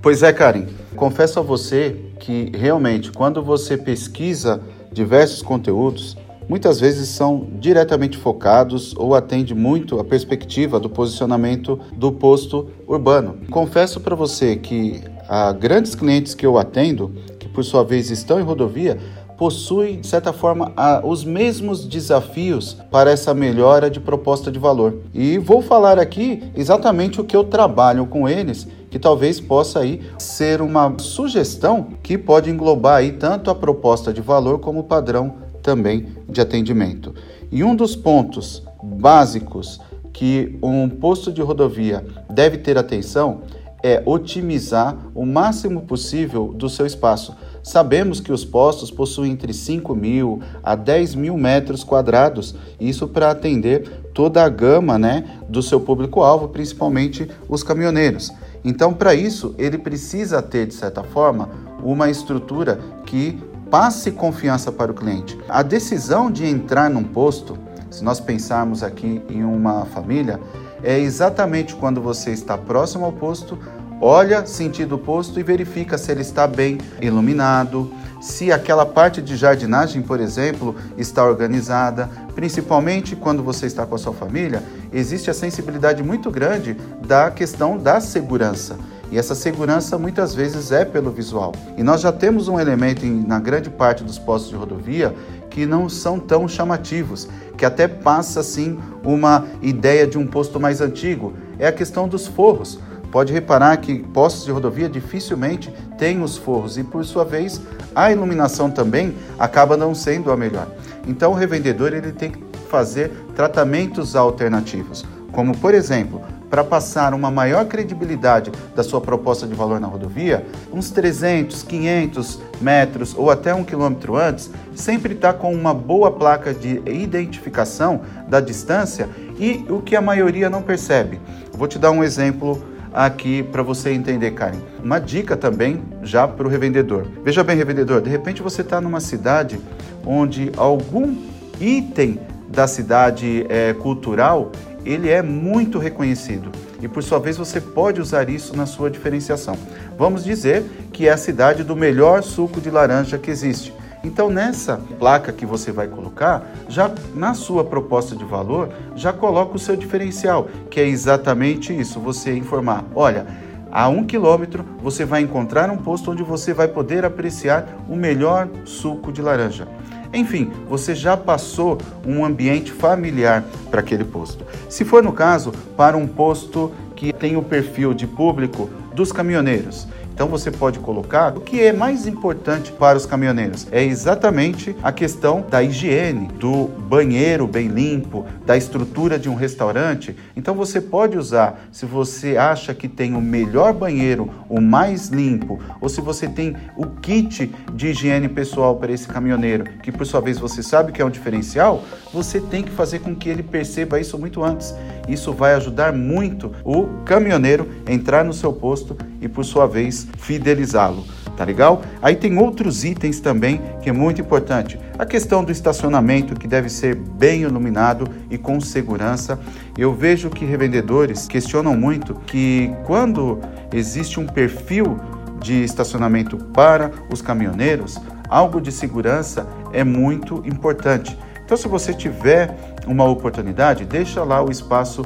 Pois 0.00 0.22
é, 0.22 0.32
Karen. 0.32 0.68
Confesso 0.96 1.38
a 1.38 1.42
você 1.42 1.94
que 2.18 2.50
realmente 2.56 3.12
quando 3.12 3.44
você 3.44 3.76
pesquisa 3.76 4.62
diversos 4.90 5.42
conteúdos, 5.42 6.16
muitas 6.50 6.80
vezes 6.80 7.08
são 7.08 7.46
diretamente 7.60 8.18
focados 8.18 8.92
ou 8.96 9.14
atende 9.14 9.54
muito 9.54 10.00
a 10.00 10.04
perspectiva 10.04 10.80
do 10.80 10.90
posicionamento 10.90 11.78
do 11.96 12.10
posto 12.10 12.66
urbano. 12.88 13.36
Confesso 13.52 14.00
para 14.00 14.16
você 14.16 14.56
que 14.56 15.00
há 15.28 15.52
grandes 15.52 15.94
clientes 15.94 16.34
que 16.34 16.44
eu 16.44 16.58
atendo, 16.58 17.14
que 17.38 17.48
por 17.48 17.62
sua 17.62 17.84
vez 17.84 18.10
estão 18.10 18.40
em 18.40 18.42
rodovia, 18.42 18.98
possuem, 19.38 20.00
de 20.00 20.08
certa 20.08 20.32
forma, 20.32 20.72
os 21.04 21.24
mesmos 21.24 21.86
desafios 21.86 22.76
para 22.90 23.12
essa 23.12 23.32
melhora 23.32 23.88
de 23.88 24.00
proposta 24.00 24.50
de 24.50 24.58
valor. 24.58 24.96
E 25.14 25.38
vou 25.38 25.62
falar 25.62 26.00
aqui 26.00 26.42
exatamente 26.56 27.20
o 27.20 27.24
que 27.24 27.36
eu 27.36 27.44
trabalho 27.44 28.06
com 28.06 28.28
eles 28.28 28.66
que 28.90 28.98
talvez 28.98 29.38
possa 29.40 29.78
aí 29.78 30.02
ser 30.18 30.60
uma 30.60 30.96
sugestão 30.98 31.90
que 32.02 32.18
pode 32.18 32.50
englobar 32.50 32.96
aí 32.96 33.12
tanto 33.12 33.48
a 33.48 33.54
proposta 33.54 34.12
de 34.12 34.20
valor 34.20 34.58
como 34.58 34.80
o 34.80 34.84
padrão 34.84 35.48
também 35.62 36.08
de 36.28 36.40
atendimento. 36.40 37.14
E 37.50 37.64
um 37.64 37.74
dos 37.74 37.96
pontos 37.96 38.62
básicos 38.82 39.80
que 40.12 40.58
um 40.62 40.88
posto 40.88 41.32
de 41.32 41.40
rodovia 41.40 42.04
deve 42.28 42.58
ter 42.58 42.76
atenção 42.76 43.42
é 43.82 44.02
otimizar 44.04 44.96
o 45.14 45.24
máximo 45.24 45.82
possível 45.82 46.52
do 46.52 46.68
seu 46.68 46.84
espaço. 46.86 47.34
Sabemos 47.62 48.20
que 48.20 48.32
os 48.32 48.44
postos 48.44 48.90
possuem 48.90 49.32
entre 49.32 49.52
5 49.52 49.94
mil 49.94 50.40
a 50.62 50.74
10 50.74 51.14
mil 51.14 51.36
metros 51.36 51.84
quadrados, 51.84 52.54
isso 52.78 53.08
para 53.08 53.30
atender 53.30 53.88
toda 54.14 54.44
a 54.44 54.48
gama 54.48 54.98
né, 54.98 55.24
do 55.48 55.62
seu 55.62 55.80
público-alvo, 55.80 56.48
principalmente 56.48 57.28
os 57.48 57.62
caminhoneiros. 57.62 58.32
Então, 58.64 58.92
para 58.92 59.14
isso, 59.14 59.54
ele 59.58 59.78
precisa 59.78 60.42
ter, 60.42 60.66
de 60.66 60.74
certa 60.74 61.02
forma, 61.02 61.48
uma 61.82 62.10
estrutura 62.10 62.78
que 63.06 63.38
passe 63.70 64.10
confiança 64.10 64.72
para 64.72 64.90
o 64.90 64.94
cliente. 64.94 65.38
A 65.48 65.62
decisão 65.62 66.30
de 66.30 66.44
entrar 66.44 66.90
num 66.90 67.04
posto, 67.04 67.56
se 67.90 68.02
nós 68.02 68.18
pensarmos 68.18 68.82
aqui 68.82 69.22
em 69.28 69.44
uma 69.44 69.84
família, 69.86 70.40
é 70.82 70.98
exatamente 70.98 71.74
quando 71.76 72.00
você 72.00 72.30
está 72.30 72.58
próximo 72.58 73.04
ao 73.04 73.12
posto, 73.12 73.58
olha 74.00 74.44
sentido 74.46 74.98
posto 74.98 75.38
e 75.38 75.42
verifica 75.42 75.96
se 75.96 76.10
ele 76.10 76.22
está 76.22 76.46
bem 76.46 76.78
iluminado, 77.00 77.92
se 78.20 78.52
aquela 78.52 78.84
parte 78.84 79.22
de 79.22 79.36
jardinagem, 79.36 80.02
por 80.02 80.20
exemplo, 80.20 80.74
está 80.98 81.24
organizada, 81.24 82.10
principalmente 82.34 83.16
quando 83.16 83.42
você 83.42 83.66
está 83.66 83.86
com 83.86 83.94
a 83.94 83.98
sua 83.98 84.12
família, 84.12 84.62
existe 84.92 85.30
a 85.30 85.34
sensibilidade 85.34 86.02
muito 86.02 86.30
grande 86.30 86.76
da 87.06 87.30
questão 87.30 87.78
da 87.78 88.00
segurança. 88.00 88.76
E 89.10 89.18
essa 89.18 89.34
segurança 89.34 89.98
muitas 89.98 90.34
vezes 90.34 90.70
é 90.70 90.84
pelo 90.84 91.10
visual. 91.10 91.52
E 91.76 91.82
nós 91.82 92.00
já 92.00 92.12
temos 92.12 92.46
um 92.46 92.60
elemento 92.60 93.04
em, 93.04 93.26
na 93.26 93.40
grande 93.40 93.68
parte 93.68 94.04
dos 94.04 94.18
postos 94.18 94.50
de 94.50 94.56
rodovia 94.56 95.14
que 95.50 95.66
não 95.66 95.88
são 95.88 96.18
tão 96.18 96.46
chamativos, 96.46 97.28
que 97.58 97.64
até 97.64 97.88
passa 97.88 98.40
assim 98.40 98.78
uma 99.04 99.46
ideia 99.60 100.06
de 100.06 100.16
um 100.16 100.26
posto 100.26 100.60
mais 100.60 100.80
antigo. 100.80 101.32
É 101.58 101.66
a 101.66 101.72
questão 101.72 102.06
dos 102.06 102.28
forros. 102.28 102.78
Pode 103.10 103.32
reparar 103.32 103.76
que 103.78 103.98
postos 103.98 104.44
de 104.44 104.52
rodovia 104.52 104.88
dificilmente 104.88 105.74
têm 105.98 106.22
os 106.22 106.36
forros 106.36 106.78
e, 106.78 106.84
por 106.84 107.04
sua 107.04 107.24
vez, 107.24 107.60
a 107.92 108.12
iluminação 108.12 108.70
também 108.70 109.14
acaba 109.36 109.76
não 109.76 109.92
sendo 109.92 110.30
a 110.30 110.36
melhor. 110.36 110.68
Então, 111.08 111.32
o 111.32 111.34
revendedor 111.34 111.92
ele 111.92 112.12
tem 112.12 112.30
que 112.30 112.44
fazer 112.68 113.10
tratamentos 113.34 114.14
alternativos, 114.14 115.04
como, 115.32 115.56
por 115.58 115.74
exemplo, 115.74 116.22
para 116.50 116.64
passar 116.64 117.14
uma 117.14 117.30
maior 117.30 117.64
credibilidade 117.66 118.50
da 118.74 118.82
sua 118.82 119.00
proposta 119.00 119.46
de 119.46 119.54
valor 119.54 119.78
na 119.78 119.86
rodovia, 119.86 120.44
uns 120.72 120.90
300, 120.90 121.62
500 121.62 122.40
metros 122.60 123.14
ou 123.16 123.30
até 123.30 123.54
um 123.54 123.62
quilômetro 123.62 124.16
antes, 124.16 124.50
sempre 124.74 125.14
está 125.14 125.32
com 125.32 125.54
uma 125.54 125.72
boa 125.72 126.10
placa 126.10 126.52
de 126.52 126.82
identificação 126.86 128.00
da 128.28 128.40
distância 128.40 129.08
e 129.38 129.64
o 129.70 129.80
que 129.80 129.94
a 129.94 130.02
maioria 130.02 130.50
não 130.50 130.60
percebe. 130.60 131.20
Vou 131.52 131.68
te 131.68 131.78
dar 131.78 131.92
um 131.92 132.02
exemplo 132.02 132.60
aqui 132.92 133.42
para 133.44 133.62
você 133.62 133.90
entender, 133.92 134.32
Karen. 134.32 134.58
Uma 134.82 134.98
dica 134.98 135.36
também 135.36 135.82
já 136.02 136.26
para 136.26 136.46
o 136.46 136.50
revendedor. 136.50 137.06
Veja 137.22 137.44
bem, 137.44 137.56
revendedor, 137.56 138.00
de 138.00 138.10
repente 138.10 138.42
você 138.42 138.62
está 138.62 138.80
numa 138.80 139.00
cidade 139.00 139.60
onde 140.04 140.50
algum 140.56 141.16
item 141.60 142.18
da 142.48 142.66
cidade 142.66 143.46
é, 143.48 143.72
cultural 143.74 144.50
ele 144.84 145.08
é 145.08 145.22
muito 145.22 145.78
reconhecido 145.78 146.50
e 146.80 146.88
por 146.88 147.02
sua 147.02 147.18
vez 147.18 147.36
você 147.36 147.60
pode 147.60 148.00
usar 148.00 148.28
isso 148.28 148.56
na 148.56 148.66
sua 148.66 148.90
diferenciação. 148.90 149.56
Vamos 149.98 150.24
dizer 150.24 150.64
que 150.92 151.08
é 151.08 151.12
a 151.12 151.16
cidade 151.16 151.62
do 151.62 151.76
melhor 151.76 152.22
suco 152.22 152.60
de 152.60 152.70
laranja 152.70 153.18
que 153.18 153.30
existe. 153.30 153.72
Então 154.02 154.30
nessa 154.30 154.80
placa 154.98 155.30
que 155.30 155.44
você 155.44 155.70
vai 155.70 155.86
colocar, 155.86 156.46
já 156.68 156.90
na 157.14 157.34
sua 157.34 157.62
proposta 157.62 158.16
de 158.16 158.24
valor, 158.24 158.70
já 158.96 159.12
coloca 159.12 159.56
o 159.56 159.58
seu 159.58 159.76
diferencial, 159.76 160.48
que 160.70 160.80
é 160.80 160.86
exatamente 160.86 161.78
isso, 161.78 162.00
você 162.00 162.32
informar, 162.32 162.84
olha, 162.94 163.26
a 163.70 163.88
um 163.88 164.02
quilômetro 164.04 164.64
você 164.82 165.04
vai 165.04 165.20
encontrar 165.20 165.70
um 165.70 165.76
posto 165.76 166.10
onde 166.10 166.22
você 166.22 166.52
vai 166.52 166.66
poder 166.66 167.04
apreciar 167.04 167.68
o 167.88 167.94
melhor 167.94 168.48
suco 168.64 169.12
de 169.12 169.22
laranja. 169.22 169.68
Enfim, 170.12 170.50
você 170.68 170.94
já 170.94 171.16
passou 171.16 171.78
um 172.04 172.24
ambiente 172.24 172.72
familiar 172.72 173.44
para 173.70 173.80
aquele 173.80 174.04
posto. 174.04 174.44
Se 174.68 174.84
for 174.84 175.02
no 175.02 175.12
caso, 175.12 175.52
para 175.76 175.96
um 175.96 176.06
posto 176.06 176.72
que 176.96 177.12
tem 177.12 177.36
o 177.36 177.42
perfil 177.42 177.94
de 177.94 178.06
público 178.06 178.68
dos 178.94 179.12
caminhoneiros. 179.12 179.86
Então 180.20 180.28
você 180.28 180.50
pode 180.50 180.78
colocar 180.80 181.34
o 181.34 181.40
que 181.40 181.62
é 181.62 181.72
mais 181.72 182.06
importante 182.06 182.70
para 182.72 182.98
os 182.98 183.06
caminhoneiros 183.06 183.66
é 183.72 183.82
exatamente 183.82 184.76
a 184.82 184.92
questão 184.92 185.42
da 185.48 185.62
higiene, 185.62 186.26
do 186.26 186.66
banheiro 186.66 187.46
bem 187.46 187.68
limpo, 187.68 188.26
da 188.44 188.54
estrutura 188.54 189.18
de 189.18 189.30
um 189.30 189.34
restaurante. 189.34 190.14
Então 190.36 190.54
você 190.54 190.78
pode 190.78 191.16
usar, 191.16 191.62
se 191.72 191.86
você 191.86 192.36
acha 192.36 192.74
que 192.74 192.86
tem 192.86 193.14
o 193.14 193.20
melhor 193.22 193.72
banheiro, 193.72 194.28
o 194.46 194.60
mais 194.60 195.08
limpo, 195.08 195.58
ou 195.80 195.88
se 195.88 196.02
você 196.02 196.28
tem 196.28 196.54
o 196.76 196.84
kit 196.84 197.50
de 197.72 197.86
higiene 197.86 198.28
pessoal 198.28 198.76
para 198.76 198.92
esse 198.92 199.08
caminhoneiro, 199.08 199.64
que 199.82 199.90
por 199.90 200.04
sua 200.04 200.20
vez 200.20 200.38
você 200.38 200.62
sabe 200.62 200.92
que 200.92 201.00
é 201.00 201.04
um 201.04 201.08
diferencial, 201.08 201.82
você 202.12 202.42
tem 202.42 202.62
que 202.62 202.70
fazer 202.70 202.98
com 202.98 203.16
que 203.16 203.30
ele 203.30 203.42
perceba 203.42 203.98
isso 203.98 204.18
muito 204.18 204.44
antes. 204.44 204.74
Isso 205.08 205.32
vai 205.32 205.54
ajudar 205.54 205.94
muito 205.94 206.52
o 206.62 206.86
caminhoneiro 207.06 207.66
a 207.86 207.92
entrar 207.92 208.22
no 208.22 208.34
seu 208.34 208.52
posto 208.52 208.94
e 209.18 209.26
por 209.28 209.44
sua 209.44 209.66
vez 209.66 210.09
fidelizá-lo. 210.18 211.04
Tá 211.36 211.44
legal? 211.44 211.82
Aí 212.02 212.16
tem 212.16 212.36
outros 212.36 212.84
itens 212.84 213.18
também 213.18 213.62
que 213.80 213.88
é 213.88 213.92
muito 213.92 214.20
importante. 214.20 214.78
A 214.98 215.06
questão 215.06 215.42
do 215.42 215.50
estacionamento 215.50 216.34
que 216.34 216.46
deve 216.46 216.68
ser 216.68 216.94
bem 216.94 217.42
iluminado 217.42 218.06
e 218.30 218.36
com 218.36 218.60
segurança. 218.60 219.40
Eu 219.78 219.94
vejo 219.94 220.28
que 220.28 220.44
revendedores 220.44 221.26
questionam 221.26 221.74
muito 221.74 222.14
que 222.26 222.70
quando 222.84 223.40
existe 223.72 224.20
um 224.20 224.26
perfil 224.26 224.98
de 225.40 225.64
estacionamento 225.64 226.36
para 226.36 226.90
os 227.10 227.22
caminhoneiros, 227.22 227.98
algo 228.28 228.60
de 228.60 228.70
segurança 228.70 229.46
é 229.72 229.82
muito 229.82 230.42
importante. 230.44 231.18
Então, 231.42 231.56
se 231.56 231.66
você 231.66 231.92
tiver 231.92 232.54
uma 232.86 233.04
oportunidade, 233.04 233.84
deixa 233.84 234.22
lá 234.22 234.40
o 234.40 234.50
espaço 234.50 235.02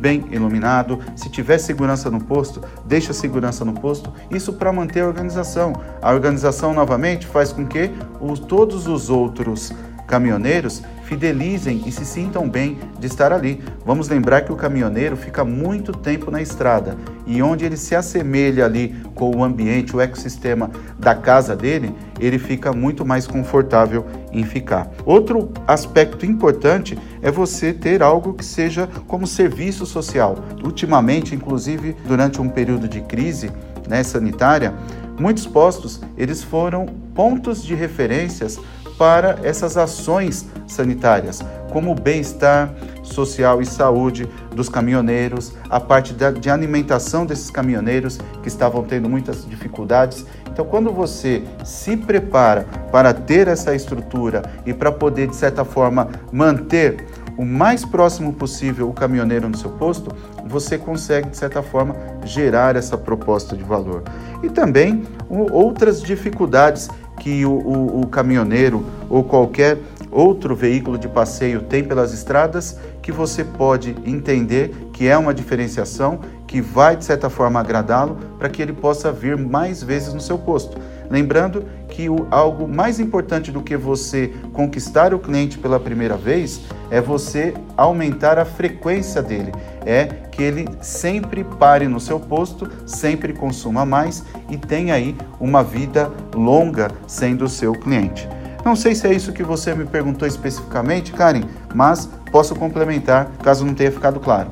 bem 0.00 0.24
iluminado. 0.30 0.98
Se 1.16 1.28
tiver 1.28 1.58
segurança 1.58 2.10
no 2.10 2.22
posto, 2.22 2.62
deixa 2.84 3.12
segurança 3.12 3.64
no 3.64 3.74
posto. 3.74 4.12
Isso 4.30 4.52
para 4.52 4.72
manter 4.72 5.00
a 5.00 5.06
organização. 5.06 5.72
A 6.00 6.12
organização, 6.12 6.72
novamente, 6.72 7.26
faz 7.26 7.52
com 7.52 7.66
que 7.66 7.90
os, 8.20 8.38
todos 8.38 8.86
os 8.86 9.10
outros 9.10 9.72
caminhoneiros 10.06 10.82
fidelizem 11.08 11.82
e 11.86 11.90
se 11.90 12.04
sintam 12.04 12.46
bem 12.46 12.78
de 13.00 13.06
estar 13.06 13.32
ali. 13.32 13.62
Vamos 13.84 14.08
lembrar 14.10 14.42
que 14.42 14.52
o 14.52 14.56
caminhoneiro 14.56 15.16
fica 15.16 15.42
muito 15.42 15.90
tempo 15.90 16.30
na 16.30 16.42
estrada 16.42 16.98
e 17.26 17.42
onde 17.42 17.64
ele 17.64 17.78
se 17.78 17.96
assemelha 17.96 18.66
ali 18.66 18.94
com 19.14 19.34
o 19.34 19.42
ambiente, 19.42 19.96
o 19.96 20.00
ecossistema 20.02 20.70
da 20.98 21.14
casa 21.14 21.56
dele, 21.56 21.94
ele 22.20 22.38
fica 22.38 22.74
muito 22.74 23.06
mais 23.06 23.26
confortável 23.26 24.04
em 24.30 24.44
ficar. 24.44 24.90
Outro 25.06 25.50
aspecto 25.66 26.26
importante 26.26 26.98
é 27.22 27.30
você 27.30 27.72
ter 27.72 28.02
algo 28.02 28.34
que 28.34 28.44
seja 28.44 28.86
como 29.06 29.26
serviço 29.26 29.86
social. 29.86 30.36
Ultimamente, 30.62 31.34
inclusive 31.34 31.96
durante 32.06 32.38
um 32.38 32.50
período 32.50 32.86
de 32.86 33.00
crise 33.00 33.50
né, 33.88 34.02
sanitária, 34.02 34.74
muitos 35.18 35.46
postos 35.46 36.02
eles 36.18 36.42
foram 36.42 36.84
pontos 37.14 37.64
de 37.64 37.74
referências 37.74 38.60
para 38.98 39.38
essas 39.44 39.76
ações 39.76 40.44
sanitárias, 40.66 41.40
como 41.70 41.94
bem-estar, 41.94 42.74
social 43.02 43.62
e 43.62 43.66
saúde 43.66 44.28
dos 44.54 44.68
caminhoneiros, 44.68 45.54
a 45.70 45.78
parte 45.78 46.12
de 46.12 46.50
alimentação 46.50 47.24
desses 47.24 47.48
caminhoneiros 47.48 48.18
que 48.42 48.48
estavam 48.48 48.82
tendo 48.82 49.08
muitas 49.08 49.48
dificuldades. 49.48 50.26
Então, 50.50 50.64
quando 50.66 50.92
você 50.92 51.42
se 51.64 51.96
prepara 51.96 52.66
para 52.90 53.14
ter 53.14 53.46
essa 53.48 53.74
estrutura 53.74 54.42
e 54.66 54.74
para 54.74 54.90
poder, 54.90 55.28
de 55.28 55.36
certa 55.36 55.64
forma, 55.64 56.08
manter 56.32 57.06
o 57.36 57.44
mais 57.44 57.84
próximo 57.84 58.32
possível 58.32 58.88
o 58.88 58.92
caminhoneiro 58.92 59.48
no 59.48 59.56
seu 59.56 59.70
posto, 59.70 60.10
você 60.44 60.76
consegue, 60.76 61.30
de 61.30 61.36
certa 61.36 61.62
forma, 61.62 61.94
gerar 62.24 62.74
essa 62.74 62.98
proposta 62.98 63.56
de 63.56 63.62
valor. 63.62 64.02
E 64.42 64.50
também 64.50 65.04
outras 65.28 66.02
dificuldades 66.02 66.88
que 67.18 67.44
o, 67.44 67.50
o, 67.50 68.00
o 68.02 68.06
caminhoneiro 68.06 68.84
ou 69.08 69.24
qualquer 69.24 69.78
outro 70.10 70.54
veículo 70.54 70.98
de 70.98 71.08
passeio 71.08 71.62
tem 71.62 71.84
pelas 71.84 72.12
estradas 72.12 72.78
que 73.02 73.12
você 73.12 73.44
pode 73.44 73.94
entender 74.04 74.74
que 74.92 75.06
é 75.06 75.16
uma 75.16 75.34
diferenciação 75.34 76.20
que 76.46 76.60
vai 76.60 76.96
de 76.96 77.04
certa 77.04 77.28
forma 77.28 77.60
agradá-lo 77.60 78.16
para 78.38 78.48
que 78.48 78.62
ele 78.62 78.72
possa 78.72 79.12
vir 79.12 79.36
mais 79.36 79.82
vezes 79.82 80.14
no 80.14 80.20
seu 80.20 80.38
posto. 80.38 80.78
Lembrando 81.10 81.64
que 81.88 82.08
o, 82.08 82.26
algo 82.30 82.68
mais 82.68 83.00
importante 83.00 83.50
do 83.50 83.62
que 83.62 83.76
você 83.76 84.32
conquistar 84.52 85.14
o 85.14 85.18
cliente 85.18 85.58
pela 85.58 85.80
primeira 85.80 86.16
vez 86.16 86.60
é 86.90 87.00
você 87.00 87.54
aumentar 87.76 88.38
a 88.38 88.44
frequência 88.44 89.22
dele, 89.22 89.52
é 89.84 90.04
que 90.04 90.42
ele 90.42 90.68
sempre 90.80 91.42
pare 91.42 91.88
no 91.88 91.98
seu 91.98 92.20
posto, 92.20 92.70
sempre 92.86 93.32
consuma 93.32 93.84
mais 93.86 94.24
e 94.48 94.56
tenha 94.56 94.94
aí 94.94 95.16
uma 95.40 95.62
vida 95.62 96.10
longa 96.34 96.90
sendo 97.06 97.48
seu 97.48 97.72
cliente. 97.72 98.28
Não 98.64 98.76
sei 98.76 98.94
se 98.94 99.06
é 99.06 99.12
isso 99.12 99.32
que 99.32 99.42
você 99.42 99.74
me 99.74 99.86
perguntou 99.86 100.28
especificamente, 100.28 101.12
Karen, 101.12 101.42
mas 101.74 102.08
posso 102.30 102.54
complementar 102.54 103.30
caso 103.42 103.64
não 103.64 103.74
tenha 103.74 103.90
ficado 103.90 104.20
claro. 104.20 104.50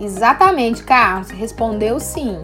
Exatamente, 0.00 0.84
Carlos, 0.84 1.30
respondeu 1.30 1.98
sim. 1.98 2.38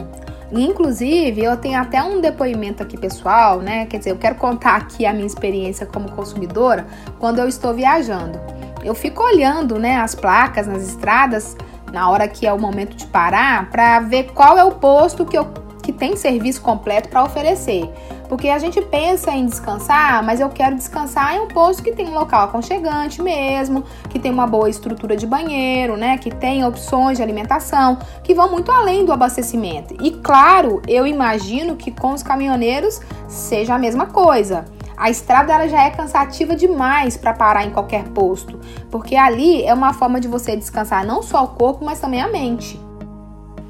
Inclusive, 0.60 1.42
eu 1.42 1.56
tenho 1.56 1.80
até 1.80 2.02
um 2.02 2.20
depoimento 2.20 2.82
aqui 2.82 2.96
pessoal, 2.96 3.60
né? 3.60 3.86
Quer 3.86 3.98
dizer, 3.98 4.10
eu 4.10 4.16
quero 4.16 4.36
contar 4.36 4.76
aqui 4.76 5.04
a 5.04 5.12
minha 5.12 5.26
experiência 5.26 5.84
como 5.84 6.10
consumidora 6.12 6.86
quando 7.18 7.40
eu 7.40 7.48
estou 7.48 7.74
viajando. 7.74 8.40
Eu 8.84 8.94
fico 8.94 9.22
olhando, 9.22 9.78
né, 9.78 9.96
as 9.96 10.14
placas 10.14 10.66
nas 10.66 10.86
estradas 10.86 11.56
na 11.92 12.10
hora 12.10 12.28
que 12.28 12.46
é 12.46 12.52
o 12.52 12.58
momento 12.58 12.96
de 12.96 13.06
parar 13.06 13.70
para 13.70 14.00
ver 14.00 14.32
qual 14.34 14.58
é 14.58 14.64
o 14.64 14.72
posto 14.72 15.24
que 15.24 15.38
eu 15.38 15.46
que 15.82 15.92
tem 15.92 16.16
serviço 16.16 16.62
completo 16.62 17.10
para 17.10 17.22
oferecer. 17.22 17.90
Porque 18.28 18.48
a 18.48 18.58
gente 18.58 18.80
pensa 18.80 19.30
em 19.32 19.46
descansar, 19.46 20.22
mas 20.24 20.40
eu 20.40 20.48
quero 20.48 20.76
descansar 20.76 21.34
em 21.34 21.40
um 21.40 21.48
posto 21.48 21.82
que 21.82 21.92
tem 21.92 22.08
um 22.08 22.14
local 22.14 22.44
aconchegante 22.44 23.22
mesmo, 23.22 23.84
que 24.08 24.18
tem 24.18 24.32
uma 24.32 24.46
boa 24.46 24.68
estrutura 24.68 25.16
de 25.16 25.26
banheiro, 25.26 25.96
né? 25.96 26.18
Que 26.18 26.30
tem 26.30 26.64
opções 26.64 27.18
de 27.18 27.22
alimentação, 27.22 27.98
que 28.22 28.34
vão 28.34 28.50
muito 28.50 28.70
além 28.72 29.04
do 29.04 29.12
abastecimento. 29.12 29.94
E 30.02 30.10
claro, 30.10 30.80
eu 30.88 31.06
imagino 31.06 31.76
que 31.76 31.90
com 31.90 32.12
os 32.12 32.22
caminhoneiros 32.22 33.00
seja 33.28 33.74
a 33.74 33.78
mesma 33.78 34.06
coisa. 34.06 34.64
A 34.96 35.10
estrada 35.10 35.52
ela 35.52 35.68
já 35.68 35.82
é 35.82 35.90
cansativa 35.90 36.54
demais 36.54 37.16
para 37.16 37.34
parar 37.34 37.64
em 37.64 37.70
qualquer 37.70 38.04
posto, 38.10 38.60
porque 38.90 39.16
ali 39.16 39.64
é 39.64 39.74
uma 39.74 39.92
forma 39.92 40.20
de 40.20 40.28
você 40.28 40.56
descansar 40.56 41.04
não 41.04 41.20
só 41.20 41.44
o 41.44 41.48
corpo, 41.48 41.84
mas 41.84 41.98
também 41.98 42.22
a 42.22 42.28
mente. 42.28 42.80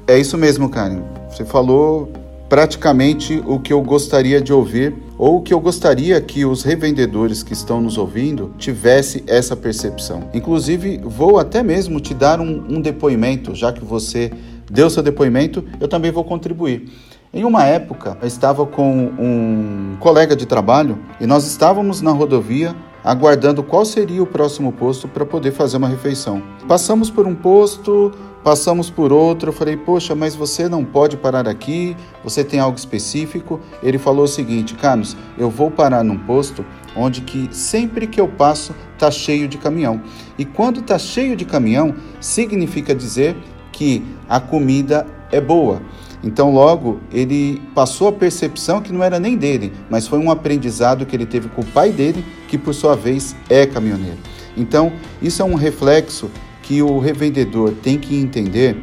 É 0.07 0.17
isso 0.19 0.37
mesmo, 0.37 0.69
Karen. 0.69 1.01
Você 1.29 1.43
falou 1.43 2.09
praticamente 2.47 3.41
o 3.45 3.59
que 3.59 3.73
eu 3.73 3.81
gostaria 3.81 4.39
de 4.39 4.53
ouvir 4.53 4.93
ou 5.17 5.37
o 5.37 5.41
que 5.41 5.53
eu 5.53 5.59
gostaria 5.59 6.19
que 6.21 6.45
os 6.45 6.63
revendedores 6.63 7.41
que 7.41 7.53
estão 7.53 7.81
nos 7.81 7.97
ouvindo 7.97 8.53
tivesse 8.57 9.23
essa 9.27 9.55
percepção. 9.55 10.29
Inclusive, 10.33 10.99
vou 11.03 11.39
até 11.39 11.63
mesmo 11.63 11.99
te 11.99 12.13
dar 12.13 12.39
um, 12.39 12.65
um 12.69 12.81
depoimento, 12.81 13.55
já 13.55 13.71
que 13.71 13.83
você 13.83 14.31
deu 14.69 14.89
seu 14.89 15.01
depoimento, 15.01 15.63
eu 15.79 15.87
também 15.87 16.11
vou 16.11 16.23
contribuir. 16.23 16.89
Em 17.33 17.43
uma 17.43 17.65
época, 17.65 18.17
eu 18.21 18.27
estava 18.27 18.65
com 18.65 19.11
um 19.19 19.97
colega 19.99 20.35
de 20.35 20.45
trabalho 20.45 20.97
e 21.19 21.25
nós 21.25 21.45
estávamos 21.45 22.01
na 22.01 22.11
rodovia 22.11 22.75
aguardando 23.05 23.63
qual 23.63 23.85
seria 23.85 24.21
o 24.21 24.27
próximo 24.27 24.73
posto 24.73 25.07
para 25.07 25.25
poder 25.25 25.51
fazer 25.51 25.77
uma 25.77 25.87
refeição. 25.87 26.41
Passamos 26.67 27.09
por 27.09 27.27
um 27.27 27.35
posto, 27.35 28.11
Passamos 28.45 28.91
por 28.91 29.11
outro, 29.11 29.49
eu 29.49 29.53
falei, 29.53 29.75
poxa, 29.75 30.13
mas 30.13 30.35
você 30.35 30.69
não 30.69 30.85
pode 30.85 31.17
parar 31.17 31.47
aqui, 31.47 31.97
você 32.23 32.43
tem 32.43 32.59
algo 32.59 32.77
específico? 32.77 33.59
Ele 33.81 33.97
falou 33.97 34.25
o 34.25 34.27
seguinte, 34.27 34.75
Carlos, 34.75 35.17
eu 35.35 35.49
vou 35.49 35.71
parar 35.71 36.03
num 36.03 36.19
posto 36.19 36.63
onde 36.95 37.21
que 37.21 37.49
sempre 37.49 38.05
que 38.05 38.21
eu 38.21 38.27
passo 38.27 38.75
tá 38.99 39.09
cheio 39.09 39.47
de 39.47 39.57
caminhão. 39.57 39.99
E 40.37 40.45
quando 40.45 40.83
tá 40.83 40.99
cheio 40.99 41.35
de 41.35 41.43
caminhão, 41.43 41.95
significa 42.21 42.93
dizer 42.93 43.35
que 43.71 44.05
a 44.29 44.39
comida 44.39 45.07
é 45.31 45.41
boa. 45.41 45.81
Então, 46.25 46.51
logo, 46.51 46.99
ele 47.13 47.61
passou 47.75 48.07
a 48.07 48.11
percepção 48.11 48.81
que 48.81 48.91
não 48.91 49.03
era 49.03 49.19
nem 49.19 49.37
dele, 49.37 49.71
mas 49.91 50.07
foi 50.07 50.17
um 50.17 50.31
aprendizado 50.31 51.05
que 51.05 51.15
ele 51.15 51.25
teve 51.25 51.47
com 51.49 51.61
o 51.61 51.65
pai 51.65 51.91
dele, 51.91 52.25
que 52.47 52.57
por 52.57 52.73
sua 52.73 52.95
vez 52.95 53.35
é 53.47 53.67
caminhoneiro. 53.67 54.17
Então, 54.57 54.91
isso 55.21 55.43
é 55.43 55.45
um 55.45 55.53
reflexo 55.53 56.31
que 56.63 56.81
o 56.81 56.97
revendedor 56.97 57.73
tem 57.83 57.99
que 57.99 58.15
entender 58.15 58.75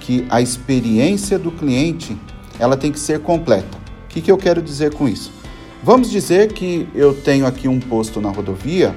que 0.00 0.26
a 0.28 0.42
experiência 0.42 1.38
do 1.38 1.50
cliente 1.50 2.14
ela 2.58 2.76
tem 2.76 2.92
que 2.92 3.00
ser 3.00 3.20
completa. 3.20 3.78
O 4.04 4.08
que, 4.08 4.20
que 4.20 4.30
eu 4.30 4.36
quero 4.36 4.60
dizer 4.60 4.92
com 4.92 5.08
isso? 5.08 5.32
Vamos 5.82 6.10
dizer 6.10 6.52
que 6.52 6.86
eu 6.94 7.14
tenho 7.14 7.46
aqui 7.46 7.68
um 7.68 7.80
posto 7.80 8.20
na 8.20 8.30
rodovia 8.30 8.94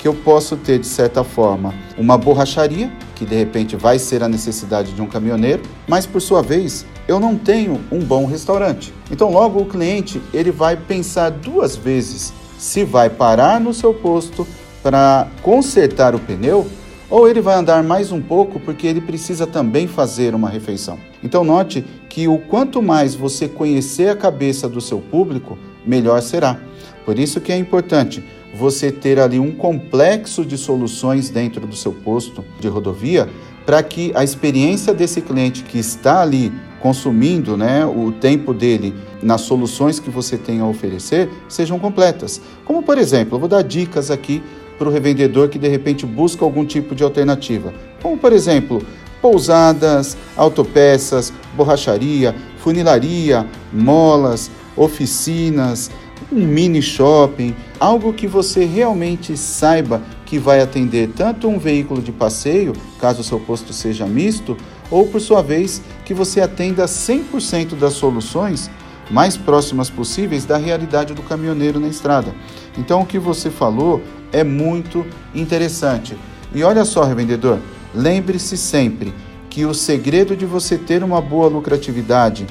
que 0.00 0.06
eu 0.06 0.14
posso 0.14 0.56
ter, 0.56 0.78
de 0.78 0.86
certa 0.86 1.24
forma, 1.24 1.74
uma 1.96 2.16
borracharia, 2.16 2.92
que 3.14 3.24
de 3.24 3.34
repente 3.34 3.76
vai 3.76 3.98
ser 3.98 4.22
a 4.22 4.28
necessidade 4.28 4.92
de 4.92 5.02
um 5.02 5.06
caminhoneiro, 5.06 5.62
mas 5.88 6.06
por 6.06 6.20
sua 6.20 6.40
vez 6.40 6.86
eu 7.08 7.18
não 7.18 7.36
tenho 7.36 7.80
um 7.90 8.00
bom 8.00 8.26
restaurante. 8.26 8.92
Então 9.10 9.32
logo 9.32 9.60
o 9.60 9.66
cliente 9.66 10.20
ele 10.32 10.52
vai 10.52 10.76
pensar 10.76 11.30
duas 11.30 11.74
vezes 11.74 12.34
se 12.58 12.84
vai 12.84 13.08
parar 13.08 13.58
no 13.58 13.72
seu 13.72 13.94
posto 13.94 14.46
para 14.82 15.26
consertar 15.42 16.14
o 16.14 16.18
pneu 16.18 16.66
ou 17.10 17.26
ele 17.26 17.40
vai 17.40 17.56
andar 17.56 17.82
mais 17.82 18.12
um 18.12 18.20
pouco 18.20 18.60
porque 18.60 18.86
ele 18.86 19.00
precisa 19.00 19.46
também 19.46 19.88
fazer 19.88 20.34
uma 20.34 20.50
refeição. 20.50 20.98
Então 21.24 21.42
note 21.42 21.82
que 22.10 22.28
o 22.28 22.38
quanto 22.38 22.82
mais 22.82 23.14
você 23.14 23.48
conhecer 23.48 24.10
a 24.10 24.16
cabeça 24.16 24.68
do 24.68 24.80
seu 24.80 25.00
público, 25.00 25.58
melhor 25.86 26.20
será. 26.20 26.60
Por 27.06 27.18
isso 27.18 27.40
que 27.40 27.50
é 27.50 27.56
importante 27.56 28.22
você 28.54 28.92
ter 28.92 29.18
ali 29.18 29.38
um 29.38 29.52
complexo 29.52 30.44
de 30.44 30.58
soluções 30.58 31.30
dentro 31.30 31.66
do 31.66 31.76
seu 31.76 31.92
posto 31.92 32.44
de 32.60 32.68
rodovia 32.68 33.28
para 33.68 33.82
que 33.82 34.10
a 34.14 34.24
experiência 34.24 34.94
desse 34.94 35.20
cliente 35.20 35.62
que 35.62 35.78
está 35.78 36.22
ali 36.22 36.50
consumindo 36.80 37.54
né, 37.54 37.84
o 37.84 38.10
tempo 38.10 38.54
dele 38.54 38.94
nas 39.22 39.42
soluções 39.42 40.00
que 40.00 40.08
você 40.08 40.38
tem 40.38 40.60
a 40.60 40.64
oferecer 40.64 41.28
sejam 41.50 41.78
completas. 41.78 42.40
Como, 42.64 42.82
por 42.82 42.96
exemplo, 42.96 43.34
eu 43.34 43.40
vou 43.40 43.46
dar 43.46 43.60
dicas 43.60 44.10
aqui 44.10 44.42
para 44.78 44.88
o 44.88 44.90
revendedor 44.90 45.50
que 45.50 45.58
de 45.58 45.68
repente 45.68 46.06
busca 46.06 46.46
algum 46.46 46.64
tipo 46.64 46.94
de 46.94 47.04
alternativa, 47.04 47.74
como 48.00 48.16
por 48.16 48.32
exemplo, 48.32 48.82
pousadas, 49.20 50.16
autopeças, 50.34 51.30
borracharia, 51.54 52.34
funilaria, 52.56 53.46
molas, 53.70 54.50
oficinas, 54.78 55.90
um 56.30 56.46
mini 56.46 56.82
shopping, 56.82 57.54
algo 57.80 58.12
que 58.12 58.26
você 58.26 58.64
realmente 58.64 59.36
saiba 59.36 60.02
que 60.26 60.38
vai 60.38 60.60
atender 60.60 61.08
tanto 61.16 61.48
um 61.48 61.58
veículo 61.58 62.02
de 62.02 62.12
passeio, 62.12 62.74
caso 63.00 63.20
o 63.20 63.24
seu 63.24 63.40
posto 63.40 63.72
seja 63.72 64.06
misto, 64.06 64.56
ou 64.90 65.06
por 65.06 65.20
sua 65.20 65.42
vez 65.42 65.82
que 66.04 66.12
você 66.12 66.40
atenda 66.40 66.84
100% 66.84 67.74
das 67.76 67.94
soluções 67.94 68.70
mais 69.10 69.36
próximas 69.36 69.88
possíveis 69.88 70.44
da 70.44 70.58
realidade 70.58 71.14
do 71.14 71.22
caminhoneiro 71.22 71.80
na 71.80 71.88
estrada. 71.88 72.34
Então 72.76 73.00
o 73.00 73.06
que 73.06 73.18
você 73.18 73.50
falou 73.50 74.02
é 74.30 74.44
muito 74.44 75.06
interessante. 75.34 76.16
E 76.54 76.62
olha 76.62 76.84
só, 76.84 77.04
revendedor, 77.04 77.58
lembre-se 77.94 78.56
sempre 78.56 79.14
que 79.48 79.64
o 79.64 79.72
segredo 79.72 80.36
de 80.36 80.44
você 80.44 80.76
ter 80.76 81.02
uma 81.02 81.20
boa 81.20 81.48
lucratividade 81.48 82.46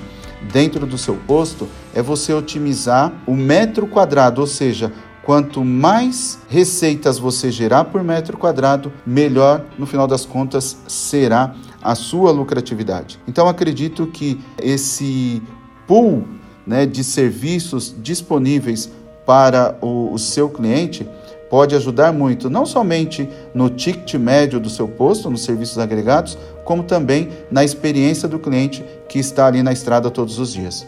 dentro 0.52 0.86
do 0.86 0.98
seu 0.98 1.16
posto 1.16 1.68
é 1.94 2.02
você 2.02 2.34
otimizar 2.34 3.14
o 3.26 3.36
metro 3.36 3.88
quadrado, 3.88 4.42
ou 4.42 4.48
seja, 4.48 4.92
quanto 5.24 5.64
mais 5.64 6.40
receitas 6.48 7.20
você 7.20 7.52
gerar 7.52 7.86
por 7.86 8.04
metro 8.04 8.38
quadrado, 8.38 8.94
melhor 9.06 9.66
no 9.78 9.86
final 9.86 10.08
das 10.08 10.26
contas 10.26 10.78
será 10.88 11.54
a 11.82 11.96
sua 11.96 12.32
lucratividade. 12.32 13.20
Então 13.28 13.48
acredito 13.48 14.08
que 14.08 14.40
esse 14.58 15.42
pool 15.86 16.24
né, 16.66 16.86
de 16.86 17.04
serviços 17.04 17.96
disponíveis 17.98 18.92
para 19.26 19.78
o, 19.82 20.14
o 20.14 20.18
seu 20.18 20.50
cliente 20.50 21.08
pode 21.50 21.76
ajudar 21.76 22.12
muito, 22.12 22.50
não 22.50 22.66
somente 22.66 23.30
no 23.54 23.70
ticket 23.70 24.16
médio 24.16 24.60
do 24.60 24.70
seu 24.70 24.88
posto, 24.88 25.30
nos 25.30 25.44
serviços 25.44 25.78
agregados, 25.78 26.38
como 26.64 26.84
também 26.84 27.30
na 27.50 27.64
experiência 27.64 28.28
do 28.28 28.40
cliente 28.40 28.84
que 29.08 29.20
está 29.20 29.48
ali 29.48 29.64
na 29.64 29.72
estrada 29.72 30.12
todos 30.12 30.40
os 30.40 30.54
dias. 30.54 30.86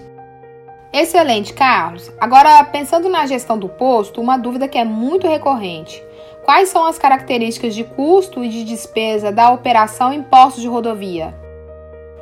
Excelente, 0.92 1.54
Carlos. 1.54 2.12
Agora, 2.20 2.64
pensando 2.64 3.10
na 3.10 3.26
gestão 3.28 3.58
do 3.58 3.70
posto, 3.70 4.20
uma 4.20 4.38
dúvida 4.38 4.68
que 4.68 4.78
é 4.78 4.84
muito 4.84 5.28
recorrente. 5.28 6.04
quais 6.44 6.70
são 6.70 6.88
as 6.88 6.98
características 6.98 7.76
de 7.76 7.84
custo 7.84 8.44
e 8.44 8.50
de 8.50 8.64
despesa 8.64 9.32
da 9.32 9.52
operação 9.52 10.12
em 10.12 10.24
postos 10.24 10.64
de 10.64 10.68
rodovia? 10.68 11.36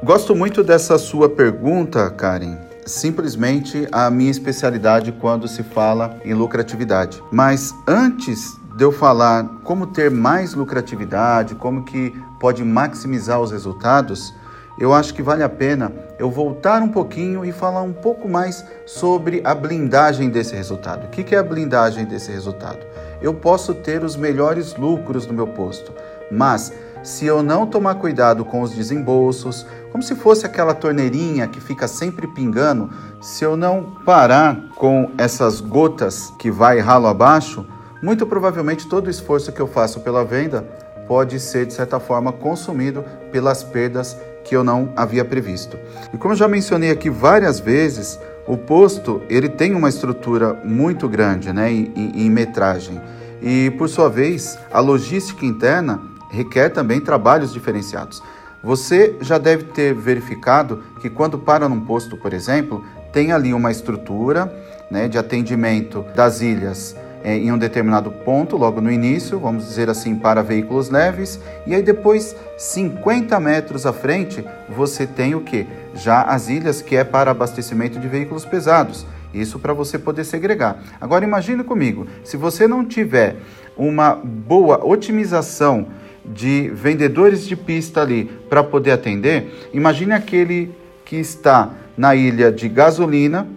Gosto 0.04 0.36
muito 0.36 0.64
dessa 0.66 0.98
sua 0.98 1.30
pergunta, 1.30 2.10
Karen. 2.12 2.67
Simplesmente 2.88 3.88
a 3.92 4.10
minha 4.10 4.32
especialidade 4.32 5.12
quando 5.12 5.48
se 5.48 5.62
fala 5.62 6.18
em 6.24 6.34
lucratividade. 6.34 7.22
Mas 7.32 7.76
antes 7.86 8.58
de 8.78 8.84
eu 8.84 8.92
falar 8.92 9.44
como 9.64 9.88
ter 9.88 10.10
mais 10.10 10.54
lucratividade, 10.54 11.56
como 11.56 11.84
que 11.84 12.16
pode 12.40 12.64
maximizar 12.64 13.42
os 13.42 13.52
resultados, 13.52 14.34
eu 14.80 14.94
acho 14.94 15.14
que 15.14 15.22
vale 15.22 15.44
a 15.44 15.50
pena 15.50 15.92
eu 16.18 16.30
voltar 16.30 16.82
um 16.82 16.88
pouquinho 16.88 17.44
e 17.44 17.52
falar 17.52 17.82
um 17.82 17.92
pouco 17.92 18.30
mais 18.30 18.64
sobre 18.86 19.42
a 19.44 19.54
blindagem 19.54 20.30
desse 20.30 20.56
resultado. 20.56 21.08
O 21.08 21.10
que 21.10 21.36
é 21.36 21.40
a 21.40 21.44
blindagem 21.44 22.06
desse 22.06 22.32
resultado? 22.32 22.80
Eu 23.22 23.34
posso 23.34 23.74
ter 23.74 24.04
os 24.04 24.16
melhores 24.16 24.76
lucros 24.76 25.26
no 25.26 25.34
meu 25.34 25.48
posto, 25.48 25.92
mas 26.32 26.72
se 27.08 27.26
eu 27.26 27.42
não 27.42 27.66
tomar 27.66 27.96
cuidado 27.96 28.44
com 28.44 28.62
os 28.62 28.72
desembolsos, 28.72 29.66
como 29.94 30.04
se 30.04 30.14
fosse 30.14 30.46
aquela 30.46 30.74
torneirinha 30.74 31.48
que 31.48 31.62
fica 31.62 31.88
sempre 31.88 32.28
pingando, 32.28 32.90
se 33.22 33.46
eu 33.46 33.56
não 33.56 33.96
parar 34.04 34.62
com 34.76 35.10
essas 35.18 35.62
gotas 35.62 36.34
que 36.38 36.52
vai 36.52 36.80
ralo 36.80 37.08
abaixo, 37.08 37.66
muito 38.04 38.28
provavelmente 38.28 38.90
todo 38.90 39.08
o 39.08 39.10
esforço 39.10 39.54
que 39.54 39.62
eu 39.62 39.68
faço 39.68 40.02
pela 40.02 40.26
venda 40.26 40.68
pode 41.08 41.40
ser 41.40 41.66
de 41.66 41.74
certa 41.74 41.98
forma 41.98 42.34
consumido 42.34 43.06
pelas 43.32 43.64
perdas 43.64 44.18
que 44.44 44.54
eu 44.54 44.62
não 44.62 44.92
havia 44.94 45.24
previsto. 45.24 45.80
E 46.14 46.18
como 46.18 46.34
eu 46.34 46.38
já 46.38 46.50
mencionei 46.50 46.92
aqui 46.92 47.10
várias 47.10 47.58
vezes, 47.58 48.20
o 48.46 48.58
posto 48.58 49.22
ele 49.30 49.48
tem 49.48 49.74
uma 49.74 49.88
estrutura 49.88 50.60
muito 50.62 51.08
grande 51.08 51.54
né, 51.54 51.72
em, 51.72 51.94
em 51.96 52.30
metragem. 52.30 53.00
E, 53.42 53.72
por 53.78 53.88
sua 53.88 54.10
vez, 54.10 54.60
a 54.74 54.82
logística 54.82 55.46
interna 55.46 56.17
requer 56.30 56.70
também 56.70 57.00
trabalhos 57.00 57.54
diferenciados. 57.54 58.22
Você 58.64 59.16
já 59.22 59.38
deve 59.38 59.66
ter 59.66 59.94
verificado 59.94 60.84
que 61.00 61.10
quando 61.10 61.38
para 61.38 61.70
num 61.70 61.82
posto, 61.82 62.18
por 62.18 62.34
exemplo, 62.34 62.84
tem 63.14 63.32
ali 63.32 63.54
uma 63.54 63.72
estrutura 63.72 64.52
né, 64.90 65.08
de 65.08 65.18
atendimento 65.18 66.06
das 66.16 66.42
ilhas 66.42 66.96
é, 67.24 67.36
em 67.36 67.52
um 67.52 67.58
determinado 67.58 68.12
ponto, 68.12 68.58
logo 68.58 68.80
no 68.80 68.92
início, 68.92 69.40
vamos 69.40 69.66
dizer 69.68 69.90
assim, 69.90 70.16
para 70.16 70.42
veículos 70.42 70.90
leves, 70.90 71.40
e 71.66 71.76
aí 71.76 71.82
depois, 71.82 72.36
50 72.58 73.40
metros 73.40 73.86
à 73.86 73.94
frente, 73.94 74.44
você 74.70 75.06
tem 75.06 75.36
o 75.36 75.42
que? 75.42 75.68
Já 75.94 76.22
as 76.22 76.48
ilhas 76.48 76.82
que 76.82 76.96
é 76.96 77.04
para 77.04 77.32
abastecimento 77.32 78.00
de 78.00 78.08
veículos 78.08 78.46
pesados. 78.46 79.06
Isso 79.34 79.60
para 79.60 79.74
você 79.74 80.00
poder 80.00 80.24
segregar. 80.24 80.82
Agora 81.02 81.26
imagine 81.26 81.64
comigo, 81.64 82.08
se 82.24 82.38
você 82.38 82.68
não 82.68 82.86
tiver 82.86 83.36
uma 83.76 84.16
boa 84.16 84.84
otimização 84.86 85.88
de 86.28 86.70
vendedores 86.70 87.48
de 87.48 87.56
pista 87.56 88.02
ali 88.02 88.26
para 88.50 88.64
poder 88.64 88.92
atender, 88.92 89.70
imagine 89.74 90.14
aquele 90.14 90.72
que 91.06 91.16
está 91.16 91.72
na 91.98 92.16
ilha 92.16 92.52
de 92.52 92.68
gasolina, 92.68 93.48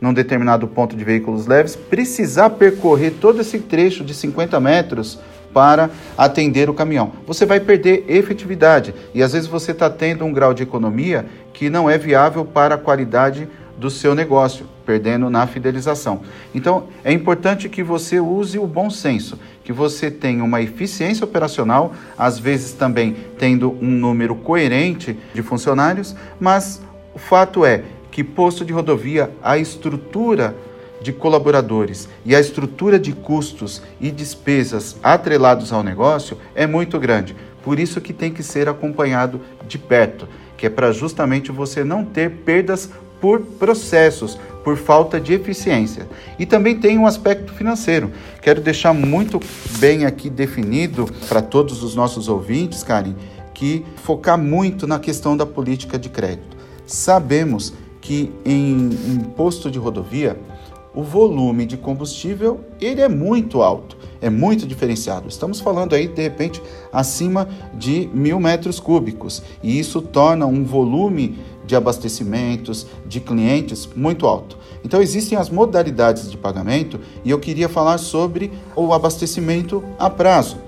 num 0.00 0.14
determinado 0.14 0.66
ponto 0.66 0.96
de 0.96 1.04
veículos 1.04 1.46
leves, 1.46 1.76
precisar 1.76 2.50
percorrer 2.50 3.14
todo 3.20 3.40
esse 3.40 3.58
trecho 3.58 4.02
de 4.02 4.14
50 4.14 4.58
metros 4.60 5.18
para 5.52 5.90
atender 6.16 6.70
o 6.70 6.74
caminhão. 6.74 7.12
Você 7.26 7.44
vai 7.44 7.60
perder 7.60 8.04
efetividade 8.08 8.94
e 9.12 9.22
às 9.22 9.32
vezes 9.32 9.48
você 9.48 9.72
está 9.72 9.90
tendo 9.90 10.24
um 10.24 10.32
grau 10.32 10.54
de 10.54 10.62
economia 10.62 11.26
que 11.52 11.68
não 11.68 11.90
é 11.90 11.98
viável 11.98 12.44
para 12.44 12.76
a 12.76 12.78
qualidade 12.78 13.48
do 13.80 13.90
seu 13.90 14.14
negócio, 14.14 14.66
perdendo 14.84 15.30
na 15.30 15.46
fidelização. 15.46 16.20
Então, 16.54 16.84
é 17.02 17.10
importante 17.10 17.66
que 17.66 17.82
você 17.82 18.20
use 18.20 18.58
o 18.58 18.66
bom 18.66 18.90
senso, 18.90 19.38
que 19.64 19.72
você 19.72 20.10
tenha 20.10 20.44
uma 20.44 20.60
eficiência 20.60 21.24
operacional, 21.24 21.94
às 22.16 22.38
vezes 22.38 22.72
também 22.72 23.16
tendo 23.38 23.72
um 23.80 23.90
número 23.90 24.34
coerente 24.36 25.18
de 25.32 25.42
funcionários, 25.42 26.14
mas 26.38 26.82
o 27.14 27.18
fato 27.18 27.64
é 27.64 27.82
que 28.10 28.22
posto 28.22 28.66
de 28.66 28.72
rodovia, 28.72 29.30
a 29.42 29.56
estrutura 29.56 30.54
de 31.00 31.10
colaboradores 31.10 32.06
e 32.26 32.36
a 32.36 32.40
estrutura 32.40 32.98
de 32.98 33.12
custos 33.12 33.82
e 33.98 34.10
despesas 34.10 34.98
atrelados 35.02 35.72
ao 35.72 35.82
negócio 35.82 36.36
é 36.54 36.66
muito 36.66 36.98
grande. 37.00 37.34
Por 37.62 37.78
isso 37.78 37.98
que 38.00 38.12
tem 38.12 38.30
que 38.30 38.42
ser 38.42 38.68
acompanhado 38.68 39.40
de 39.66 39.78
perto, 39.78 40.28
que 40.58 40.66
é 40.66 40.70
para 40.70 40.92
justamente 40.92 41.50
você 41.50 41.82
não 41.82 42.04
ter 42.04 42.30
perdas 42.30 42.90
por 43.20 43.40
processos, 43.40 44.38
por 44.64 44.76
falta 44.76 45.20
de 45.20 45.32
eficiência. 45.32 46.08
E 46.38 46.46
também 46.46 46.78
tem 46.78 46.98
um 46.98 47.06
aspecto 47.06 47.52
financeiro. 47.52 48.10
Quero 48.40 48.60
deixar 48.60 48.92
muito 48.92 49.40
bem 49.78 50.04
aqui 50.04 50.30
definido 50.30 51.06
para 51.28 51.42
todos 51.42 51.82
os 51.82 51.94
nossos 51.94 52.28
ouvintes, 52.28 52.82
Karen, 52.82 53.14
que 53.54 53.84
focar 53.96 54.38
muito 54.38 54.86
na 54.86 54.98
questão 54.98 55.36
da 55.36 55.44
política 55.44 55.98
de 55.98 56.08
crédito. 56.08 56.56
Sabemos 56.86 57.74
que 58.00 58.32
em, 58.44 58.90
em 59.06 59.20
posto 59.36 59.70
de 59.70 59.78
rodovia 59.78 60.36
o 60.94 61.02
volume 61.02 61.66
de 61.66 61.76
combustível 61.76 62.60
ele 62.80 63.00
é 63.00 63.08
muito 63.08 63.62
alto, 63.62 63.96
é 64.20 64.28
muito 64.28 64.66
diferenciado. 64.66 65.28
Estamos 65.28 65.60
falando 65.60 65.94
aí 65.94 66.08
de 66.08 66.22
repente 66.22 66.60
acima 66.92 67.48
de 67.74 68.08
mil 68.12 68.40
metros 68.40 68.80
cúbicos 68.80 69.42
e 69.62 69.78
isso 69.78 70.02
torna 70.02 70.46
um 70.46 70.64
volume 70.64 71.38
de 71.70 71.76
abastecimentos 71.76 72.84
de 73.06 73.20
clientes 73.20 73.88
muito 73.94 74.26
alto. 74.26 74.58
Então 74.84 75.00
existem 75.00 75.38
as 75.38 75.48
modalidades 75.48 76.28
de 76.28 76.36
pagamento 76.36 76.98
e 77.24 77.30
eu 77.30 77.38
queria 77.38 77.68
falar 77.68 77.98
sobre 77.98 78.50
o 78.74 78.92
abastecimento 78.92 79.84
a 79.96 80.10
prazo. 80.10 80.58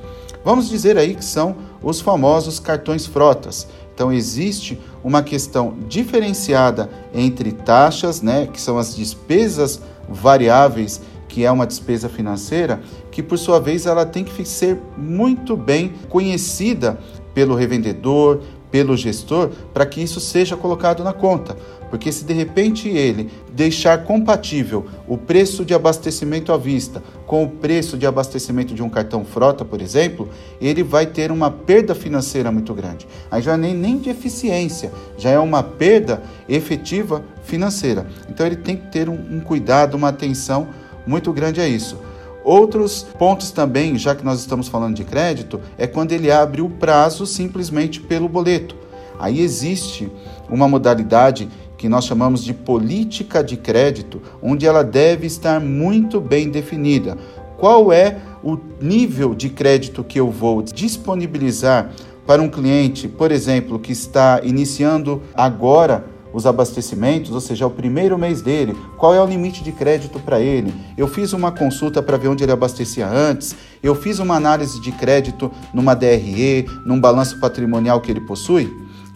Vamos 0.44 0.68
dizer 0.68 0.96
aí 0.96 1.16
que 1.16 1.24
são 1.24 1.56
os 1.82 2.00
famosos 2.00 2.60
cartões 2.60 3.04
frotas. 3.04 3.66
Então 3.92 4.12
existe 4.12 4.80
uma 5.02 5.24
questão 5.24 5.74
diferenciada 5.88 6.88
entre 7.12 7.50
taxas, 7.50 8.22
né, 8.22 8.46
que 8.46 8.60
são 8.60 8.78
as 8.78 8.94
despesas 8.94 9.80
variáveis, 10.08 11.00
que 11.26 11.44
é 11.44 11.50
uma 11.50 11.66
despesa 11.66 12.08
financeira, 12.08 12.80
que 13.10 13.24
por 13.24 13.38
sua 13.38 13.58
vez 13.58 13.86
ela 13.86 14.06
tem 14.06 14.22
que 14.22 14.44
ser 14.44 14.80
muito 14.96 15.56
bem 15.56 15.94
conhecida 16.08 16.96
pelo 17.34 17.56
revendedor, 17.56 18.40
pelo 18.72 18.96
gestor, 18.96 19.50
para 19.72 19.86
que 19.86 20.02
isso 20.02 20.18
seja 20.18 20.56
colocado 20.56 21.04
na 21.04 21.12
conta. 21.12 21.56
Porque 21.90 22.10
se 22.10 22.24
de 22.24 22.32
repente 22.32 22.88
ele 22.88 23.30
deixar 23.52 24.04
compatível 24.04 24.86
o 25.06 25.18
preço 25.18 25.62
de 25.62 25.74
abastecimento 25.74 26.50
à 26.50 26.56
vista 26.56 27.02
com 27.26 27.44
o 27.44 27.50
preço 27.50 27.98
de 27.98 28.06
abastecimento 28.06 28.72
de 28.72 28.82
um 28.82 28.88
cartão 28.88 29.26
frota, 29.26 29.62
por 29.62 29.82
exemplo, 29.82 30.30
ele 30.58 30.82
vai 30.82 31.04
ter 31.04 31.30
uma 31.30 31.50
perda 31.50 31.94
financeira 31.94 32.50
muito 32.50 32.72
grande. 32.72 33.06
Aí 33.30 33.42
já 33.42 33.58
nem, 33.58 33.74
nem 33.74 33.98
de 33.98 34.08
eficiência, 34.08 34.90
já 35.18 35.28
é 35.28 35.38
uma 35.38 35.62
perda 35.62 36.22
efetiva 36.48 37.22
financeira. 37.44 38.06
Então 38.30 38.46
ele 38.46 38.56
tem 38.56 38.74
que 38.74 38.86
ter 38.86 39.10
um, 39.10 39.18
um 39.30 39.40
cuidado, 39.40 39.94
uma 39.94 40.08
atenção 40.08 40.68
muito 41.06 41.30
grande 41.30 41.60
a 41.60 41.68
isso. 41.68 41.98
Outros 42.44 43.06
pontos 43.18 43.50
também, 43.50 43.96
já 43.96 44.14
que 44.14 44.24
nós 44.24 44.40
estamos 44.40 44.68
falando 44.68 44.96
de 44.96 45.04
crédito, 45.04 45.60
é 45.78 45.86
quando 45.86 46.12
ele 46.12 46.30
abre 46.30 46.60
o 46.60 46.68
prazo 46.68 47.26
simplesmente 47.26 48.00
pelo 48.00 48.28
boleto. 48.28 48.76
Aí 49.18 49.40
existe 49.40 50.10
uma 50.48 50.68
modalidade 50.68 51.48
que 51.78 51.88
nós 51.88 52.04
chamamos 52.04 52.44
de 52.44 52.52
política 52.52 53.42
de 53.42 53.56
crédito, 53.56 54.20
onde 54.42 54.66
ela 54.66 54.82
deve 54.82 55.26
estar 55.26 55.60
muito 55.60 56.20
bem 56.20 56.48
definida. 56.48 57.16
Qual 57.58 57.92
é 57.92 58.18
o 58.42 58.58
nível 58.80 59.34
de 59.34 59.48
crédito 59.48 60.02
que 60.02 60.18
eu 60.18 60.30
vou 60.30 60.62
disponibilizar 60.62 61.90
para 62.26 62.42
um 62.42 62.48
cliente, 62.48 63.08
por 63.08 63.30
exemplo, 63.32 63.78
que 63.78 63.92
está 63.92 64.40
iniciando 64.44 65.22
agora 65.34 66.04
os 66.32 66.46
abastecimentos, 66.46 67.30
ou 67.30 67.40
seja, 67.40 67.66
o 67.66 67.70
primeiro 67.70 68.18
mês 68.18 68.42
dele, 68.42 68.76
qual 68.96 69.14
é 69.14 69.22
o 69.22 69.26
limite 69.26 69.62
de 69.62 69.72
crédito 69.72 70.18
para 70.18 70.40
ele? 70.40 70.72
Eu 70.96 71.06
fiz 71.08 71.32
uma 71.32 71.52
consulta 71.52 72.02
para 72.02 72.16
ver 72.16 72.28
onde 72.28 72.42
ele 72.44 72.52
abastecia 72.52 73.08
antes, 73.08 73.54
eu 73.82 73.94
fiz 73.94 74.18
uma 74.18 74.36
análise 74.36 74.80
de 74.80 74.92
crédito 74.92 75.50
numa 75.72 75.94
DRE, 75.94 76.66
num 76.84 77.00
balanço 77.00 77.38
patrimonial 77.40 78.00
que 78.00 78.10
ele 78.10 78.20
possui. 78.20 78.70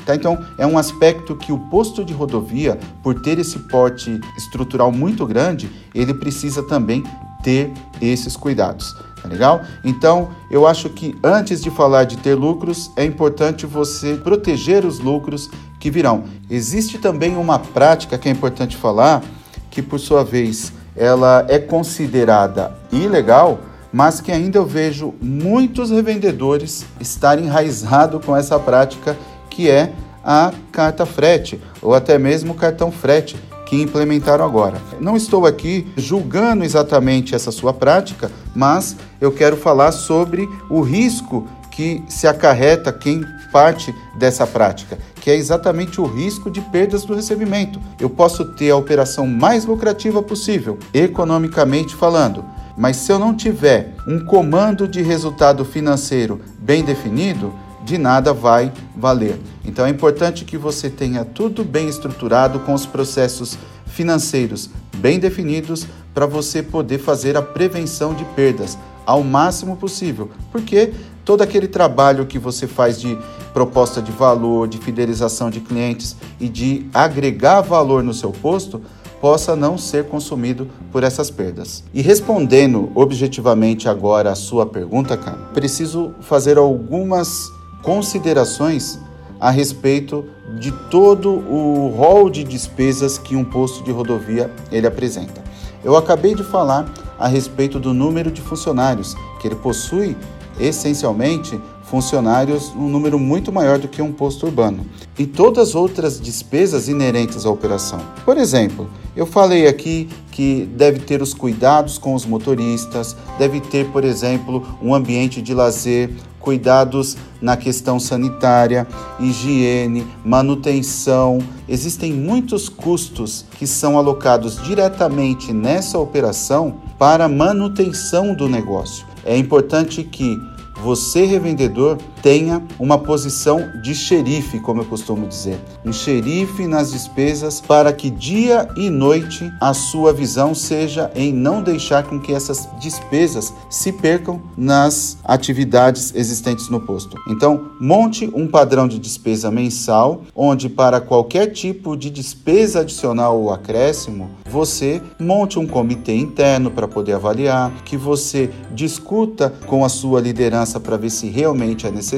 Tá? 0.04 0.14
Então, 0.14 0.38
é 0.56 0.66
um 0.66 0.78
aspecto 0.78 1.34
que 1.34 1.52
o 1.52 1.58
posto 1.58 2.04
de 2.04 2.12
rodovia, 2.12 2.78
por 3.02 3.20
ter 3.20 3.38
esse 3.38 3.58
porte 3.58 4.20
estrutural 4.38 4.92
muito 4.92 5.26
grande, 5.26 5.68
ele 5.92 6.14
precisa 6.14 6.62
também 6.62 7.02
ter 7.42 7.72
esses 8.00 8.36
cuidados. 8.36 8.94
Tá 9.26 9.32
legal? 9.32 9.62
Então, 9.84 10.30
eu 10.50 10.66
acho 10.66 10.88
que 10.88 11.16
antes 11.22 11.60
de 11.60 11.70
falar 11.70 12.04
de 12.04 12.16
ter 12.16 12.34
lucros, 12.34 12.90
é 12.96 13.04
importante 13.04 13.66
você 13.66 14.14
proteger 14.14 14.84
os 14.84 15.00
lucros 15.00 15.50
que 15.80 15.90
virão. 15.90 16.24
Existe 16.48 16.98
também 16.98 17.36
uma 17.36 17.58
prática 17.58 18.16
que 18.16 18.28
é 18.28 18.32
importante 18.32 18.76
falar, 18.76 19.22
que 19.70 19.82
por 19.82 19.98
sua 19.98 20.24
vez 20.24 20.72
ela 20.96 21.44
é 21.48 21.58
considerada 21.58 22.72
ilegal, 22.90 23.60
mas 23.92 24.20
que 24.20 24.32
ainda 24.32 24.58
eu 24.58 24.64
vejo 24.64 25.14
muitos 25.20 25.90
revendedores 25.90 26.86
estarem 27.00 27.46
enraizados 27.46 28.24
com 28.24 28.34
essa 28.36 28.58
prática 28.58 29.16
que 29.50 29.68
é 29.70 29.92
a 30.24 30.52
carta 30.72 31.06
frete 31.06 31.60
ou 31.80 31.94
até 31.94 32.18
mesmo 32.18 32.52
o 32.52 32.56
cartão 32.56 32.90
frete, 32.90 33.36
que 33.66 33.82
implementaram 33.82 34.44
agora. 34.44 34.80
Não 35.00 35.16
estou 35.16 35.44
aqui 35.44 35.86
julgando 35.96 36.64
exatamente 36.64 37.34
essa 37.34 37.50
sua 37.50 37.74
prática, 37.74 38.30
mas 38.54 38.96
eu 39.20 39.32
quero 39.32 39.56
falar 39.56 39.92
sobre 39.92 40.48
o 40.70 40.80
risco 40.80 41.46
que 41.72 42.02
se 42.08 42.26
acarreta 42.26 42.90
quem 42.92 43.22
parte 43.52 43.94
dessa 44.14 44.46
prática, 44.46 44.98
que 45.20 45.30
é 45.30 45.36
exatamente 45.36 46.00
o 46.00 46.04
risco 46.04 46.50
de 46.50 46.60
perdas 46.60 47.04
do 47.04 47.14
recebimento. 47.14 47.80
Eu 48.00 48.08
posso 48.08 48.44
ter 48.54 48.70
a 48.70 48.76
operação 48.76 49.26
mais 49.26 49.66
lucrativa 49.66 50.22
possível, 50.22 50.78
economicamente 50.94 51.94
falando, 51.94 52.44
mas 52.76 52.96
se 52.96 53.12
eu 53.12 53.18
não 53.18 53.34
tiver 53.34 53.94
um 54.06 54.24
comando 54.24 54.86
de 54.86 55.02
resultado 55.02 55.64
financeiro 55.64 56.40
bem 56.58 56.84
definido, 56.84 57.52
de 57.86 57.96
nada 57.96 58.34
vai 58.34 58.72
valer. 58.96 59.38
Então 59.64 59.86
é 59.86 59.88
importante 59.88 60.44
que 60.44 60.58
você 60.58 60.90
tenha 60.90 61.24
tudo 61.24 61.62
bem 61.62 61.88
estruturado 61.88 62.58
com 62.60 62.74
os 62.74 62.84
processos 62.84 63.56
financeiros 63.86 64.68
bem 64.96 65.20
definidos 65.20 65.86
para 66.12 66.26
você 66.26 66.64
poder 66.64 66.98
fazer 66.98 67.36
a 67.36 67.42
prevenção 67.42 68.12
de 68.12 68.24
perdas 68.24 68.76
ao 69.06 69.22
máximo 69.22 69.76
possível, 69.76 70.28
porque 70.50 70.92
todo 71.24 71.42
aquele 71.42 71.68
trabalho 71.68 72.26
que 72.26 72.40
você 72.40 72.66
faz 72.66 73.00
de 73.00 73.16
proposta 73.54 74.02
de 74.02 74.10
valor, 74.10 74.66
de 74.66 74.78
fidelização 74.78 75.48
de 75.48 75.60
clientes 75.60 76.16
e 76.40 76.48
de 76.48 76.88
agregar 76.92 77.60
valor 77.60 78.02
no 78.02 78.12
seu 78.12 78.32
posto 78.32 78.82
possa 79.20 79.54
não 79.54 79.78
ser 79.78 80.06
consumido 80.06 80.68
por 80.90 81.04
essas 81.04 81.30
perdas. 81.30 81.84
E 81.94 82.02
respondendo 82.02 82.90
objetivamente 82.96 83.88
agora 83.88 84.32
a 84.32 84.34
sua 84.34 84.66
pergunta, 84.66 85.16
cara, 85.16 85.38
preciso 85.54 86.12
fazer 86.20 86.58
algumas 86.58 87.48
considerações 87.82 88.98
a 89.40 89.50
respeito 89.50 90.24
de 90.58 90.72
todo 90.90 91.30
o 91.30 91.88
rol 91.96 92.30
de 92.30 92.42
despesas 92.42 93.18
que 93.18 93.36
um 93.36 93.44
posto 93.44 93.84
de 93.84 93.90
rodovia 93.90 94.50
ele 94.72 94.86
apresenta. 94.86 95.42
Eu 95.84 95.96
acabei 95.96 96.34
de 96.34 96.42
falar 96.42 96.92
a 97.18 97.28
respeito 97.28 97.78
do 97.78 97.92
número 97.92 98.30
de 98.30 98.40
funcionários, 98.40 99.14
que 99.40 99.48
ele 99.48 99.56
possui 99.56 100.16
essencialmente 100.58 101.60
funcionários 101.84 102.72
um 102.74 102.88
número 102.88 103.18
muito 103.18 103.52
maior 103.52 103.78
do 103.78 103.86
que 103.86 104.02
um 104.02 104.12
posto 104.12 104.46
urbano, 104.46 104.84
e 105.18 105.26
todas 105.26 105.68
as 105.68 105.74
outras 105.74 106.20
despesas 106.20 106.88
inerentes 106.88 107.46
à 107.46 107.50
operação. 107.50 108.00
Por 108.24 108.36
exemplo, 108.36 108.88
eu 109.16 109.24
falei 109.24 109.66
aqui 109.66 110.08
que 110.30 110.68
deve 110.76 111.00
ter 111.00 111.22
os 111.22 111.32
cuidados 111.32 111.96
com 111.96 112.14
os 112.14 112.26
motoristas, 112.26 113.16
deve 113.38 113.60
ter, 113.60 113.86
por 113.86 114.04
exemplo, 114.04 114.62
um 114.82 114.94
ambiente 114.94 115.40
de 115.40 115.54
lazer, 115.54 116.10
cuidados 116.38 117.16
na 117.40 117.56
questão 117.56 117.98
sanitária, 117.98 118.86
higiene, 119.18 120.06
manutenção. 120.24 121.38
Existem 121.66 122.12
muitos 122.12 122.68
custos 122.68 123.44
que 123.58 123.66
são 123.66 123.98
alocados 123.98 124.62
diretamente 124.62 125.52
nessa 125.52 125.98
operação 125.98 126.76
para 126.98 127.28
manutenção 127.28 128.34
do 128.34 128.48
negócio. 128.48 129.06
É 129.24 129.36
importante 129.36 130.04
que 130.04 130.38
você, 130.82 131.24
revendedor, 131.24 131.98
tenha 132.26 132.60
uma 132.76 132.98
posição 132.98 133.70
de 133.80 133.94
xerife, 133.94 134.58
como 134.58 134.80
eu 134.80 134.84
costumo 134.84 135.28
dizer. 135.28 135.60
Um 135.84 135.92
xerife 135.92 136.66
nas 136.66 136.90
despesas 136.90 137.60
para 137.60 137.92
que 137.92 138.10
dia 138.10 138.68
e 138.76 138.90
noite 138.90 139.48
a 139.60 139.72
sua 139.72 140.12
visão 140.12 140.52
seja 140.52 141.08
em 141.14 141.32
não 141.32 141.62
deixar 141.62 142.02
com 142.02 142.18
que 142.18 142.32
essas 142.32 142.68
despesas 142.80 143.54
se 143.70 143.92
percam 143.92 144.42
nas 144.56 145.18
atividades 145.24 146.12
existentes 146.16 146.68
no 146.68 146.80
posto. 146.80 147.16
Então, 147.28 147.70
monte 147.80 148.28
um 148.34 148.48
padrão 148.48 148.88
de 148.88 148.98
despesa 148.98 149.48
mensal, 149.48 150.22
onde 150.34 150.68
para 150.68 151.00
qualquer 151.00 151.52
tipo 151.52 151.96
de 151.96 152.10
despesa 152.10 152.80
adicional 152.80 153.40
ou 153.40 153.52
acréscimo, 153.52 154.30
você 154.50 155.00
monte 155.20 155.60
um 155.60 155.66
comitê 155.66 156.16
interno 156.16 156.72
para 156.72 156.88
poder 156.88 157.12
avaliar, 157.12 157.70
que 157.84 157.96
você 157.96 158.50
discuta 158.74 159.52
com 159.66 159.84
a 159.84 159.88
sua 159.88 160.20
liderança 160.20 160.80
para 160.80 160.96
ver 160.96 161.10
se 161.10 161.28
realmente 161.28 161.86
é 161.86 161.90
necessário, 161.92 162.15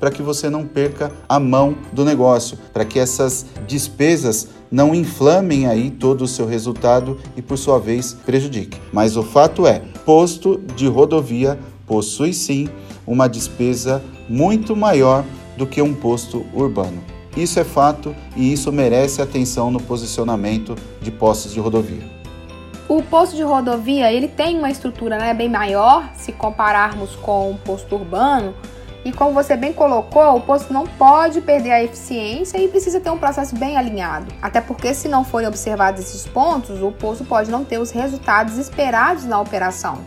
para 0.00 0.10
que 0.10 0.22
você 0.22 0.50
não 0.50 0.66
perca 0.66 1.12
a 1.28 1.38
mão 1.38 1.76
do 1.92 2.04
negócio, 2.04 2.58
para 2.72 2.84
que 2.84 2.98
essas 2.98 3.46
despesas 3.66 4.48
não 4.70 4.94
inflamem 4.94 5.66
aí 5.66 5.90
todo 5.90 6.22
o 6.22 6.28
seu 6.28 6.46
resultado 6.46 7.18
e 7.36 7.42
por 7.42 7.56
sua 7.56 7.78
vez 7.78 8.12
prejudique. 8.12 8.80
Mas 8.92 9.16
o 9.16 9.22
fato 9.22 9.66
é, 9.66 9.82
posto 10.04 10.60
de 10.74 10.86
rodovia 10.86 11.58
possui 11.86 12.32
sim 12.32 12.68
uma 13.06 13.28
despesa 13.28 14.02
muito 14.28 14.74
maior 14.74 15.24
do 15.56 15.66
que 15.66 15.80
um 15.80 15.94
posto 15.94 16.44
urbano. 16.52 17.02
Isso 17.36 17.60
é 17.60 17.64
fato 17.64 18.14
e 18.34 18.52
isso 18.52 18.72
merece 18.72 19.20
atenção 19.20 19.70
no 19.70 19.80
posicionamento 19.80 20.74
de 21.00 21.10
postos 21.10 21.52
de 21.52 21.60
rodovia. 21.60 22.16
O 22.88 23.02
posto 23.02 23.36
de 23.36 23.42
rodovia 23.42 24.12
ele 24.12 24.28
tem 24.28 24.56
uma 24.58 24.70
estrutura 24.70 25.18
né, 25.18 25.34
bem 25.34 25.48
maior 25.48 26.08
se 26.14 26.32
compararmos 26.32 27.16
com 27.16 27.50
o 27.50 27.58
posto 27.58 27.96
urbano. 27.96 28.54
E 29.06 29.12
como 29.12 29.32
você 29.32 29.56
bem 29.56 29.72
colocou, 29.72 30.34
o 30.34 30.40
posto 30.40 30.72
não 30.72 30.84
pode 30.84 31.40
perder 31.40 31.70
a 31.70 31.84
eficiência 31.84 32.58
e 32.58 32.66
precisa 32.66 32.98
ter 32.98 33.08
um 33.08 33.16
processo 33.16 33.54
bem 33.54 33.76
alinhado. 33.76 34.34
Até 34.42 34.60
porque, 34.60 34.92
se 34.92 35.06
não 35.06 35.24
forem 35.24 35.46
observados 35.46 36.00
esses 36.00 36.26
pontos, 36.26 36.82
o 36.82 36.90
posto 36.90 37.24
pode 37.24 37.48
não 37.48 37.64
ter 37.64 37.78
os 37.78 37.92
resultados 37.92 38.58
esperados 38.58 39.24
na 39.24 39.40
operação. 39.40 40.00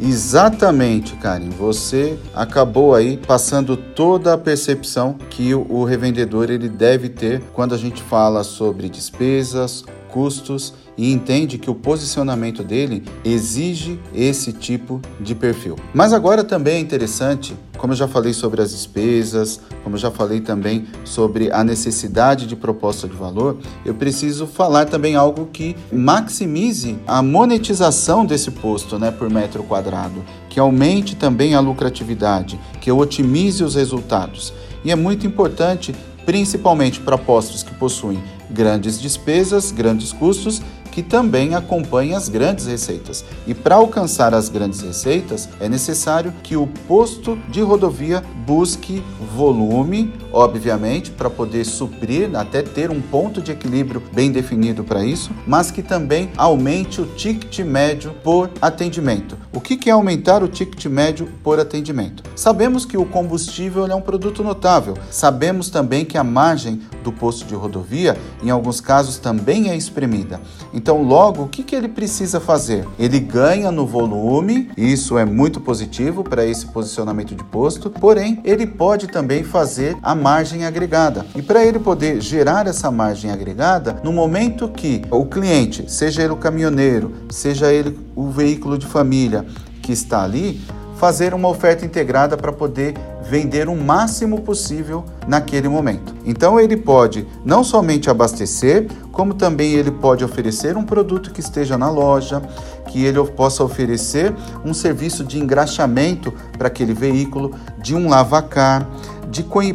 Exatamente, 0.00 1.14
Karen. 1.16 1.50
Você 1.50 2.18
acabou 2.34 2.94
aí 2.94 3.18
passando 3.18 3.76
toda 3.76 4.32
a 4.32 4.38
percepção 4.38 5.18
que 5.28 5.54
o 5.54 5.84
revendedor 5.84 6.50
ele 6.50 6.70
deve 6.70 7.10
ter 7.10 7.42
quando 7.52 7.74
a 7.74 7.78
gente 7.78 8.02
fala 8.02 8.42
sobre 8.42 8.88
despesas, 8.88 9.84
custos 10.08 10.72
e 10.96 11.12
entende 11.12 11.58
que 11.58 11.70
o 11.70 11.74
posicionamento 11.74 12.62
dele 12.62 13.02
exige 13.24 14.00
esse 14.14 14.52
tipo 14.52 15.00
de 15.20 15.34
perfil. 15.34 15.76
Mas 15.92 16.12
agora 16.12 16.42
também 16.42 16.76
é 16.76 16.78
interessante, 16.78 17.56
como 17.76 17.92
eu 17.92 17.96
já 17.96 18.08
falei 18.08 18.32
sobre 18.32 18.62
as 18.62 18.70
despesas, 18.70 19.60
como 19.84 19.96
eu 19.96 20.00
já 20.00 20.10
falei 20.10 20.40
também 20.40 20.86
sobre 21.04 21.52
a 21.52 21.62
necessidade 21.62 22.46
de 22.46 22.56
proposta 22.56 23.06
de 23.06 23.14
valor, 23.14 23.58
eu 23.84 23.94
preciso 23.94 24.46
falar 24.46 24.86
também 24.86 25.14
algo 25.14 25.46
que 25.52 25.76
maximize 25.92 26.98
a 27.06 27.22
monetização 27.22 28.24
desse 28.24 28.50
posto, 28.50 28.98
né, 28.98 29.10
por 29.10 29.28
metro 29.28 29.62
quadrado, 29.62 30.24
que 30.48 30.58
aumente 30.58 31.14
também 31.14 31.54
a 31.54 31.60
lucratividade, 31.60 32.58
que 32.80 32.90
otimize 32.90 33.62
os 33.62 33.74
resultados. 33.74 34.52
E 34.84 34.90
é 34.90 34.96
muito 34.96 35.26
importante 35.26 35.94
principalmente 36.24 36.98
para 36.98 37.16
postos 37.16 37.62
que 37.62 37.72
possuem 37.74 38.20
grandes 38.50 39.00
despesas, 39.00 39.70
grandes 39.70 40.12
custos 40.12 40.60
que 40.96 41.02
também 41.02 41.54
acompanha 41.54 42.16
as 42.16 42.26
grandes 42.26 42.64
receitas. 42.64 43.22
E 43.46 43.52
para 43.52 43.74
alcançar 43.74 44.32
as 44.32 44.48
grandes 44.48 44.80
receitas, 44.80 45.46
é 45.60 45.68
necessário 45.68 46.32
que 46.42 46.56
o 46.56 46.66
posto 46.88 47.36
de 47.50 47.60
rodovia 47.60 48.24
busque 48.46 49.04
volume, 49.36 50.10
obviamente, 50.36 51.10
para 51.10 51.30
poder 51.30 51.64
suprir, 51.64 52.36
até 52.36 52.60
ter 52.60 52.90
um 52.90 53.00
ponto 53.00 53.40
de 53.40 53.52
equilíbrio 53.52 54.02
bem 54.12 54.30
definido 54.30 54.84
para 54.84 55.02
isso, 55.02 55.30
mas 55.46 55.70
que 55.70 55.82
também 55.82 56.30
aumente 56.36 57.00
o 57.00 57.06
ticket 57.06 57.60
médio 57.60 58.12
por 58.22 58.50
atendimento. 58.60 59.38
O 59.50 59.60
que 59.60 59.88
é 59.88 59.92
aumentar 59.92 60.42
o 60.42 60.48
ticket 60.48 60.84
médio 60.86 61.26
por 61.42 61.58
atendimento? 61.58 62.22
Sabemos 62.34 62.84
que 62.84 62.98
o 62.98 63.06
combustível 63.06 63.86
é 63.86 63.94
um 63.94 64.02
produto 64.02 64.44
notável. 64.44 64.94
Sabemos 65.10 65.70
também 65.70 66.04
que 66.04 66.18
a 66.18 66.24
margem 66.24 66.82
do 67.02 67.10
posto 67.10 67.46
de 67.46 67.54
rodovia, 67.54 68.18
em 68.42 68.50
alguns 68.50 68.80
casos, 68.80 69.16
também 69.16 69.70
é 69.70 69.76
espremida. 69.76 70.40
Então, 70.74 71.02
logo, 71.02 71.44
o 71.44 71.48
que, 71.48 71.62
que 71.62 71.74
ele 71.74 71.88
precisa 71.88 72.40
fazer? 72.40 72.86
Ele 72.98 73.20
ganha 73.20 73.70
no 73.70 73.86
volume, 73.86 74.70
isso 74.76 75.16
é 75.16 75.24
muito 75.24 75.60
positivo 75.60 76.22
para 76.22 76.44
esse 76.44 76.66
posicionamento 76.66 77.34
de 77.34 77.44
posto, 77.44 77.88
porém, 77.88 78.40
ele 78.44 78.66
pode 78.66 79.06
também 79.06 79.42
fazer 79.42 79.96
a 80.02 80.14
margem 80.26 80.66
agregada. 80.66 81.24
E 81.36 81.40
para 81.40 81.64
ele 81.64 81.78
poder 81.78 82.20
gerar 82.20 82.66
essa 82.66 82.90
margem 82.90 83.30
agregada, 83.30 84.00
no 84.02 84.12
momento 84.12 84.68
que 84.68 85.02
o 85.08 85.24
cliente, 85.24 85.88
seja 85.88 86.20
ele 86.20 86.32
o 86.32 86.36
caminhoneiro, 86.36 87.12
seja 87.30 87.72
ele 87.72 87.96
o 88.16 88.28
veículo 88.28 88.76
de 88.76 88.86
família 88.86 89.46
que 89.80 89.92
está 89.92 90.24
ali, 90.24 90.60
fazer 90.96 91.32
uma 91.32 91.46
oferta 91.46 91.84
integrada 91.84 92.36
para 92.36 92.52
poder 92.52 92.94
vender 93.22 93.68
o 93.68 93.76
máximo 93.76 94.40
possível 94.40 95.04
naquele 95.28 95.68
momento. 95.68 96.12
Então 96.24 96.58
ele 96.58 96.76
pode 96.76 97.24
não 97.44 97.62
somente 97.62 98.10
abastecer, 98.10 98.88
como 99.12 99.32
também 99.32 99.74
ele 99.74 99.92
pode 99.92 100.24
oferecer 100.24 100.76
um 100.76 100.84
produto 100.84 101.30
que 101.30 101.40
esteja 101.40 101.78
na 101.78 101.88
loja, 101.88 102.42
que 102.88 103.04
ele 103.04 103.22
possa 103.30 103.62
oferecer 103.62 104.34
um 104.64 104.74
serviço 104.74 105.22
de 105.22 105.38
engraxamento 105.38 106.32
para 106.58 106.68
aquele 106.68 106.94
veículo, 106.94 107.54
de 107.78 107.94
um 107.94 108.08
lavacar, 108.08 108.88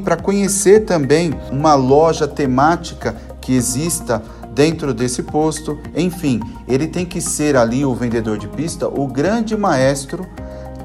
para 0.03 0.17
conhecer 0.17 0.81
também 0.81 1.33
uma 1.51 1.75
loja 1.75 2.27
temática 2.27 3.15
que 3.39 3.53
exista 3.53 4.21
dentro 4.53 4.93
desse 4.93 5.23
posto. 5.23 5.79
Enfim, 5.95 6.39
ele 6.67 6.87
tem 6.87 7.05
que 7.05 7.21
ser 7.21 7.55
ali 7.55 7.85
o 7.85 7.95
vendedor 7.95 8.37
de 8.37 8.47
pista, 8.47 8.87
o 8.87 9.07
grande 9.07 9.55
maestro 9.57 10.25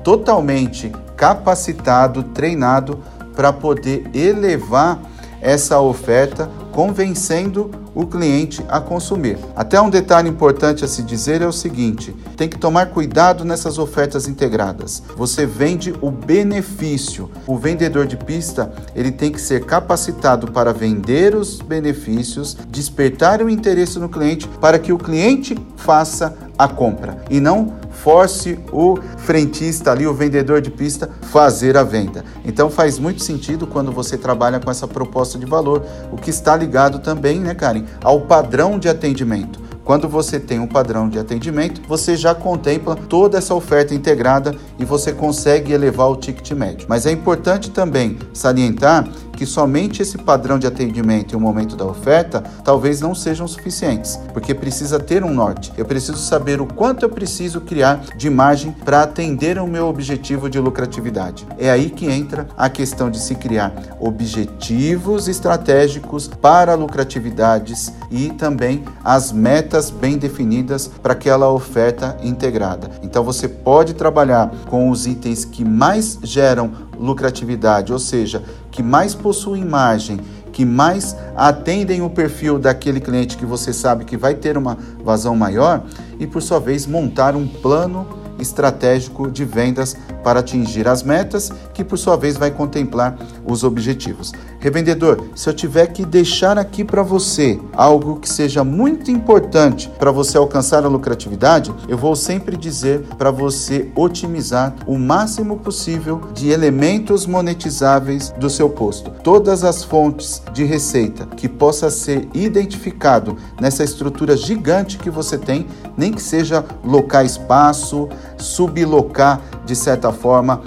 totalmente 0.02 0.92
capacitado, 1.16 2.22
treinado 2.22 3.00
para 3.35 3.52
poder 3.52 4.09
elevar 4.14 5.00
essa 5.40 5.81
oferta 5.81 6.51
convencendo 6.72 7.70
o 7.94 8.07
cliente 8.07 8.62
a 8.68 8.79
consumir. 8.79 9.38
Até 9.57 9.81
um 9.81 9.88
detalhe 9.88 10.29
importante 10.29 10.85
a 10.85 10.88
se 10.88 11.03
dizer 11.03 11.40
é 11.40 11.46
o 11.46 11.53
seguinte: 11.53 12.14
tem 12.37 12.49
que 12.49 12.59
tomar 12.59 12.90
cuidado 12.90 13.44
nessas 13.44 13.79
ofertas 13.79 14.29
integradas. 14.29 15.03
Você 15.16 15.46
vende 15.46 15.94
o 16.03 16.11
benefício. 16.11 17.31
O 17.46 17.57
vendedor 17.57 18.07
de 18.07 18.18
pista, 18.18 18.70
ele 18.94 19.11
tem 19.11 19.33
que 19.33 19.40
ser 19.40 19.64
capacitado 19.64 20.53
para 20.53 20.75
vender 20.75 21.35
os 21.35 21.61
benefícios, 21.61 22.55
despertar 22.68 23.40
o 23.40 23.49
interesse 23.49 23.99
no 23.99 24.11
cliente 24.11 24.46
para 24.61 24.79
que 24.79 24.92
o 24.92 24.99
cliente 24.99 25.57
faça 25.77 26.37
a 26.59 26.68
compra 26.68 27.22
e 27.31 27.40
não 27.40 27.75
force 28.02 28.59
o 28.72 28.98
frentista 29.18 29.90
ali, 29.90 30.06
o 30.06 30.14
vendedor 30.14 30.61
de 30.61 30.70
pista, 30.70 31.11
fazer 31.22 31.76
a 31.76 31.82
venda. 31.82 32.24
Então 32.44 32.70
faz 32.70 32.98
muito 32.98 33.22
sentido 33.22 33.66
quando 33.66 33.90
você 33.90 34.16
trabalha 34.16 34.61
com 34.61 34.70
essa 34.70 34.87
proposta 34.87 35.38
de 35.38 35.46
valor, 35.46 35.85
o 36.12 36.16
que 36.16 36.30
está 36.30 36.56
ligado 36.56 37.00
também, 37.00 37.40
né, 37.40 37.54
Karen, 37.54 37.85
ao 38.02 38.20
padrão 38.20 38.78
de 38.78 38.88
atendimento. 38.88 39.66
Quando 39.87 40.09
você 40.09 40.40
tem 40.40 40.59
um 40.59 40.66
padrão 40.66 41.09
de 41.09 41.16
atendimento, 41.16 41.80
você 41.87 42.16
já 42.16 42.35
contempla 42.35 42.96
toda 42.96 43.38
essa 43.38 43.54
oferta 43.54 43.94
integrada 43.94 44.52
e 44.80 44.85
você 44.85 45.12
consegue 45.12 45.72
elevar 45.72 46.11
o 46.11 46.16
ticket 46.16 46.50
médio. 46.50 46.87
Mas 46.88 47.06
é 47.06 47.12
importante 47.12 47.70
também 47.70 48.18
salientar 48.32 49.09
que 49.37 49.46
somente 49.46 50.03
esse 50.03 50.18
padrão 50.18 50.59
de 50.59 50.66
atendimento 50.66 51.33
e 51.33 51.37
o 51.37 51.40
momento 51.40 51.77
da 51.77 51.85
oferta 51.85 52.42
talvez 52.64 53.01
não 53.01 53.14
sejam 53.14 53.46
suficientes, 53.46 54.18
porque 54.33 54.55
precisa 54.55 54.99
ter 54.99 55.22
um 55.22 55.33
norte. 55.33 55.72
Eu 55.77 55.85
preciso 55.85 56.18
saber 56.18 56.61
o 56.61 56.66
quanto 56.66 57.05
eu 57.05 57.11
preciso 57.11 57.61
criar 57.61 58.01
de 58.16 58.31
margem 58.31 58.72
para 58.72 59.03
atender 59.03 59.59
o 59.59 59.66
meu 59.66 59.87
objetivo 59.87 60.49
de 60.49 60.59
lucratividade. 60.59 61.46
É 61.59 61.70
aí 61.70 61.90
que 61.90 62.07
entra 62.07 62.49
a 62.57 62.68
questão 62.68 63.11
de 63.11 63.20
se 63.20 63.35
criar 63.35 63.72
objetivos 64.01 65.29
estratégicos 65.29 66.27
para 66.29 66.75
lucratividades 66.75 67.92
e 68.11 68.31
também 68.31 68.85
as 69.05 69.33
metas 69.33 69.90
bem 69.90 70.16
definidas 70.16 70.88
para 71.03 71.12
aquela 71.12 71.51
oferta 71.51 72.16
integrada. 72.22 72.90
Então 73.03 73.22
você 73.22 73.49
pode 73.49 73.94
trabalhar 73.94 74.51
com 74.68 74.90
os 74.90 75.07
itens 75.07 75.44
que 75.44 75.64
mais 75.64 76.18
geram 76.22 76.87
lucratividade, 76.98 77.92
ou 77.92 77.98
seja, 77.98 78.42
que 78.70 78.82
mais 78.82 79.14
possuem 79.14 79.64
margem, 79.64 80.20
que 80.52 80.64
mais 80.64 81.16
atendem 81.37 82.00
o 82.00 82.09
perfil 82.09 82.59
daquele 82.59 83.00
cliente 83.00 83.37
que 83.37 83.44
você 83.44 83.72
sabe 83.72 84.04
que 84.04 84.16
vai 84.16 84.35
ter 84.35 84.56
uma 84.56 84.78
vazão 85.04 85.37
maior 85.37 85.82
e, 86.18 86.26
por 86.26 86.40
sua 86.40 86.59
vez, 86.59 86.87
montar 86.87 87.37
um 87.37 87.46
plano 87.46 88.06
estratégico 88.38 89.31
de 89.31 89.44
vendas 89.44 89.96
para 90.22 90.40
atingir 90.40 90.88
as 90.88 91.03
metas, 91.03 91.53
que 91.72 91.85
por 91.85 91.99
sua 91.99 92.16
vez 92.16 92.37
vai 92.37 92.51
contemplar 92.51 93.16
os 93.46 93.62
objetivos. 93.62 94.33
Revendedor, 94.59 95.22
se 95.35 95.49
eu 95.49 95.55
tiver 95.55 95.87
que 95.88 96.05
deixar 96.05 96.59
aqui 96.59 96.83
para 96.83 97.03
você 97.03 97.61
algo 97.72 98.18
que 98.18 98.29
seja 98.29 98.64
muito 98.64 99.11
importante 99.11 99.90
para 99.99 100.11
você 100.11 100.37
alcançar 100.37 100.85
a 100.85 100.88
lucratividade, 100.88 101.72
eu 101.88 101.96
vou 101.96 102.16
sempre 102.16 102.57
dizer 102.57 103.03
para 103.16 103.31
você 103.31 103.90
otimizar 103.94 104.75
o 104.87 104.99
máximo 104.99 105.59
possível 105.59 106.20
de 106.35 106.51
elementos 106.51 107.27
monetizáveis 107.27 108.31
do 108.31 108.51
seu 108.51 108.68
posto. 108.68 109.11
Todas 109.22 109.62
as 109.62 109.85
fontes 109.85 110.42
de 110.53 110.64
receita 110.64 111.27
que 111.37 111.49
possa 111.49 111.90
ser 111.90 112.29
identificado 112.35 113.37
nessa 113.61 113.85
estrutura 113.85 114.37
gigante 114.37 114.99
que 114.99 115.11
você 115.11 115.38
tem, 115.38 115.66
nem 115.96 116.12
que 116.12 116.22
seja 116.22 116.64
locar 116.85 117.25
espaço, 117.25 118.09
sublocar 118.37 119.40
de 119.64 119.75
certa 119.75 120.12
forma 120.12 120.61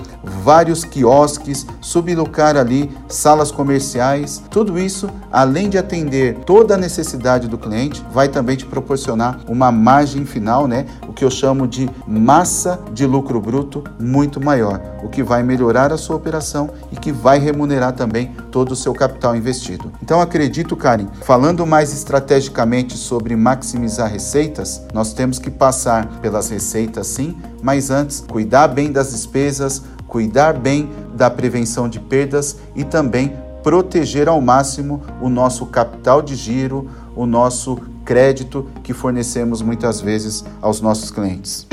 vários 0.44 0.84
quiosques, 0.84 1.66
sublocar 1.82 2.56
ali 2.56 2.92
salas 3.08 3.52
comerciais. 3.52 4.42
Tudo 4.50 4.80
isso, 4.80 5.10
além 5.32 5.70
de 5.70 5.78
atender 5.78 6.40
toda 6.46 6.76
a 6.76 6.78
necessidade 6.78 7.48
do 7.48 7.58
cliente, 7.58 8.04
vai 8.12 8.28
também 8.28 8.56
te 8.56 8.66
proporcionar 8.66 9.40
uma 9.48 9.72
margem 9.72 10.26
final, 10.26 10.68
né? 10.68 10.86
O 11.08 11.14
que 11.14 11.26
eu 11.26 11.32
chamo 11.32 11.68
de 11.68 11.90
massa 12.08 12.80
de 12.94 13.06
lucro 13.06 13.42
bruto 13.42 13.84
muito 14.00 14.40
maior, 14.40 14.82
o 15.04 15.10
que 15.10 15.24
vai 15.24 15.44
melhorar 15.44 15.92
a 15.92 15.98
sua 15.98 16.16
operação 16.16 16.70
e 16.92 16.96
que 16.96 17.12
vai 17.12 17.40
remunerar 17.40 17.94
também 17.94 18.32
todo 18.52 18.72
o 18.72 18.76
seu 18.76 18.94
capital 18.94 19.36
investido. 19.36 19.92
Então 20.02 20.22
acredito, 20.22 20.76
Karen, 20.76 21.08
falando 21.22 21.66
mais 21.66 21.94
estrategicamente 21.94 22.98
sobre 22.98 23.36
maximizar 23.36 24.10
receitas, 24.12 24.82
nós 24.94 25.14
temos 25.14 25.40
que 25.40 25.50
passar 25.50 26.20
pelas 26.22 26.50
receitas 26.50 27.08
sim, 27.08 27.38
mas 27.62 27.90
antes 27.90 28.24
cuidar 28.28 28.68
bem 28.68 28.92
das 28.92 29.12
despesas, 29.12 29.84
cuidar 30.10 30.54
bem 30.54 30.90
da 31.14 31.30
prevenção 31.30 31.88
de 31.88 32.00
perdas 32.00 32.58
e 32.76 32.84
também 32.84 33.38
proteger 33.64 34.28
ao 34.28 34.42
máximo 34.42 35.02
o 35.22 35.30
nosso 35.30 35.66
capital 35.68 36.22
de 36.22 36.36
giro, 36.36 36.90
o 37.16 37.26
nosso 37.26 37.78
crédito 38.04 38.68
que 38.84 38.92
fornecemos 38.92 39.62
muitas 39.62 40.02
vezes 40.02 40.44
aos 40.62 40.82
nossos 40.82 41.12
clientes. 41.12 41.68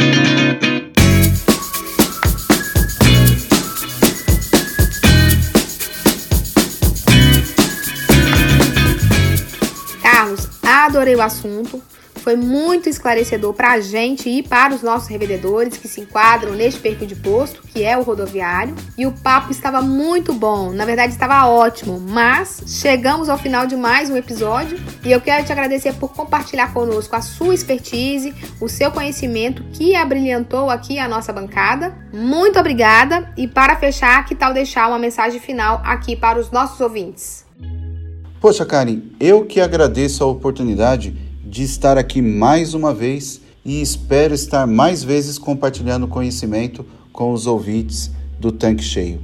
Carlos, 10.03 10.49
adorei 10.63 11.17
o 11.17 11.23
assunto. 11.23 11.81
Foi 12.27 12.35
muito 12.35 12.89
esclarecedor 12.89 13.55
para 13.55 13.75
a 13.75 13.81
gente 13.81 14.29
e 14.29 14.43
para 14.43 14.75
os 14.75 14.83
nossos 14.83 15.07
revendedores 15.07 15.77
que 15.77 15.87
se 15.87 16.01
enquadram 16.01 16.55
neste 16.55 16.81
perfil 16.81 17.07
de 17.07 17.15
posto, 17.15 17.63
que 17.63 17.85
é 17.85 17.97
o 17.97 18.03
rodoviário. 18.03 18.75
E 18.99 19.07
o 19.07 19.13
papo 19.13 19.53
estava 19.53 19.81
muito 19.81 20.33
bom, 20.33 20.73
na 20.73 20.85
verdade 20.85 21.13
estava 21.13 21.47
ótimo, 21.47 22.01
mas 22.01 22.65
chegamos 22.67 23.29
ao 23.29 23.39
final 23.39 23.65
de 23.65 23.77
mais 23.77 24.11
um 24.11 24.17
episódio 24.17 24.77
e 25.05 25.13
eu 25.13 25.21
quero 25.21 25.47
te 25.47 25.53
agradecer 25.53 25.95
por 25.95 26.15
compartilhar 26.15 26.75
conosco 26.75 27.15
a 27.15 27.21
sua 27.23 27.55
expertise, 27.55 28.35
o 28.61 28.69
seu 28.69 28.91
conhecimento 28.91 29.63
que 29.73 29.95
abrilhantou 29.95 30.69
aqui 30.69 30.99
a 30.99 31.07
nossa 31.07 31.33
bancada. 31.33 31.97
Muito 32.13 32.59
obrigada 32.59 33.33
e 33.37 33.47
para 33.47 33.77
fechar, 33.77 34.25
que 34.25 34.35
tal 34.35 34.53
deixar 34.53 34.89
uma 34.89 34.99
mensagem 34.99 35.39
final 35.39 35.81
aqui 35.85 36.17
para 36.17 36.41
os 36.41 36.51
nossos 36.51 36.81
ouvintes? 36.81 37.47
Poxa, 38.41 38.67
Karen, 38.67 39.01
eu 39.21 39.45
que 39.45 39.61
agradeço 39.61 40.25
a 40.25 40.27
oportunidade 40.27 41.26
de 41.49 41.63
estar 41.63 41.97
aqui 41.97 42.21
mais 42.21 42.75
uma 42.75 42.93
vez 42.93 43.41
e 43.65 43.81
espero 43.81 44.35
estar 44.35 44.67
mais 44.67 45.05
vezes 45.05 45.39
compartilhando 45.39 46.09
conhecimento 46.09 46.85
com 47.13 47.33
os 47.33 47.47
ouvintes 47.47 48.11
do 48.39 48.51
Tanque 48.51 48.83
Cheio. 48.83 49.21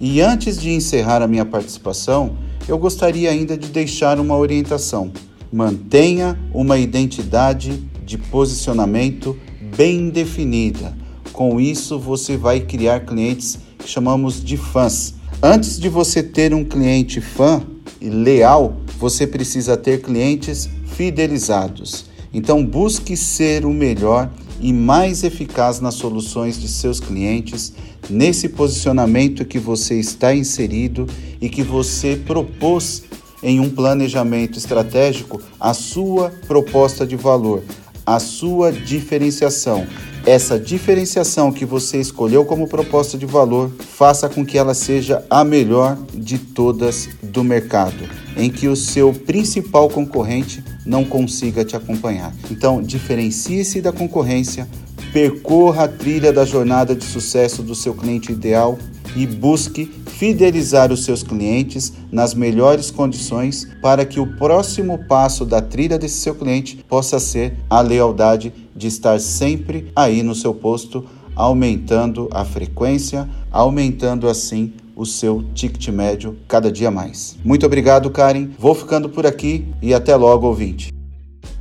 E 0.00 0.20
antes 0.20 0.60
de 0.60 0.70
encerrar 0.70 1.20
a 1.20 1.26
minha 1.26 1.44
participação, 1.44 2.36
eu 2.68 2.78
gostaria 2.78 3.30
ainda 3.30 3.56
de 3.56 3.68
deixar 3.68 4.20
uma 4.20 4.36
orientação. 4.36 5.12
Mantenha 5.52 6.38
uma 6.52 6.78
identidade 6.78 7.84
de 8.04 8.18
posicionamento 8.18 9.36
bem 9.76 10.10
definida. 10.10 10.96
Com 11.32 11.60
isso, 11.60 11.98
você 11.98 12.36
vai 12.36 12.60
criar 12.60 13.00
clientes 13.00 13.58
que 13.78 13.88
chamamos 13.88 14.42
de 14.42 14.56
fãs. 14.56 15.14
Antes 15.42 15.78
de 15.78 15.88
você 15.88 16.22
ter 16.22 16.54
um 16.54 16.64
cliente 16.64 17.20
fã 17.20 17.62
e 18.00 18.08
leal, 18.08 18.76
você 18.98 19.26
precisa 19.26 19.76
ter 19.76 20.00
clientes 20.00 20.68
fidelizados. 20.96 22.06
Então, 22.32 22.64
busque 22.64 23.16
ser 23.16 23.64
o 23.64 23.72
melhor 23.72 24.30
e 24.60 24.72
mais 24.72 25.22
eficaz 25.22 25.80
nas 25.80 25.94
soluções 25.94 26.60
de 26.60 26.68
seus 26.68 27.00
clientes, 27.00 27.72
nesse 28.08 28.48
posicionamento 28.48 29.44
que 29.44 29.58
você 29.58 29.98
está 29.98 30.34
inserido 30.34 31.06
e 31.40 31.48
que 31.48 31.62
você 31.62 32.16
propôs 32.16 33.04
em 33.42 33.60
um 33.60 33.68
planejamento 33.68 34.58
estratégico 34.58 35.40
a 35.60 35.74
sua 35.74 36.32
proposta 36.46 37.06
de 37.06 37.14
valor, 37.14 37.62
a 38.06 38.18
sua 38.18 38.72
diferenciação. 38.72 39.86
Essa 40.26 40.58
diferenciação 40.58 41.52
que 41.52 41.66
você 41.66 42.00
escolheu 42.00 42.46
como 42.46 42.66
proposta 42.66 43.18
de 43.18 43.26
valor, 43.26 43.70
faça 43.78 44.26
com 44.26 44.44
que 44.44 44.56
ela 44.56 44.72
seja 44.72 45.22
a 45.28 45.44
melhor 45.44 45.98
de 46.14 46.38
todas 46.38 47.10
do 47.22 47.44
mercado, 47.44 48.08
em 48.34 48.48
que 48.48 48.66
o 48.66 48.74
seu 48.74 49.12
principal 49.12 49.90
concorrente 49.90 50.64
não 50.84 51.04
consiga 51.04 51.64
te 51.64 51.76
acompanhar. 51.76 52.34
Então, 52.50 52.82
diferencie-se 52.82 53.80
da 53.80 53.92
concorrência, 53.92 54.68
percorra 55.12 55.84
a 55.84 55.88
trilha 55.88 56.32
da 56.32 56.44
jornada 56.44 56.94
de 56.94 57.04
sucesso 57.04 57.62
do 57.62 57.74
seu 57.74 57.94
cliente 57.94 58.32
ideal 58.32 58.78
e 59.16 59.26
busque 59.26 59.90
fidelizar 60.06 60.92
os 60.92 61.04
seus 61.04 61.22
clientes 61.22 61.92
nas 62.10 62.34
melhores 62.34 62.90
condições 62.90 63.68
para 63.80 64.04
que 64.04 64.18
o 64.18 64.26
próximo 64.36 64.98
passo 65.06 65.44
da 65.44 65.60
trilha 65.60 65.98
desse 65.98 66.20
seu 66.20 66.34
cliente 66.34 66.84
possa 66.88 67.18
ser 67.18 67.56
a 67.68 67.80
lealdade 67.80 68.52
de 68.74 68.86
estar 68.86 69.20
sempre 69.20 69.90
aí 69.94 70.22
no 70.22 70.34
seu 70.34 70.54
posto, 70.54 71.04
aumentando 71.34 72.28
a 72.32 72.44
frequência, 72.44 73.28
aumentando 73.50 74.28
assim 74.28 74.72
o 74.96 75.04
seu 75.04 75.44
ticket 75.54 75.88
médio 75.88 76.38
cada 76.48 76.70
dia 76.70 76.90
mais. 76.90 77.36
Muito 77.44 77.66
obrigado, 77.66 78.10
Karen. 78.10 78.50
Vou 78.58 78.74
ficando 78.74 79.08
por 79.08 79.26
aqui 79.26 79.66
e 79.82 79.92
até 79.92 80.14
logo, 80.16 80.46
ouvinte. 80.46 80.94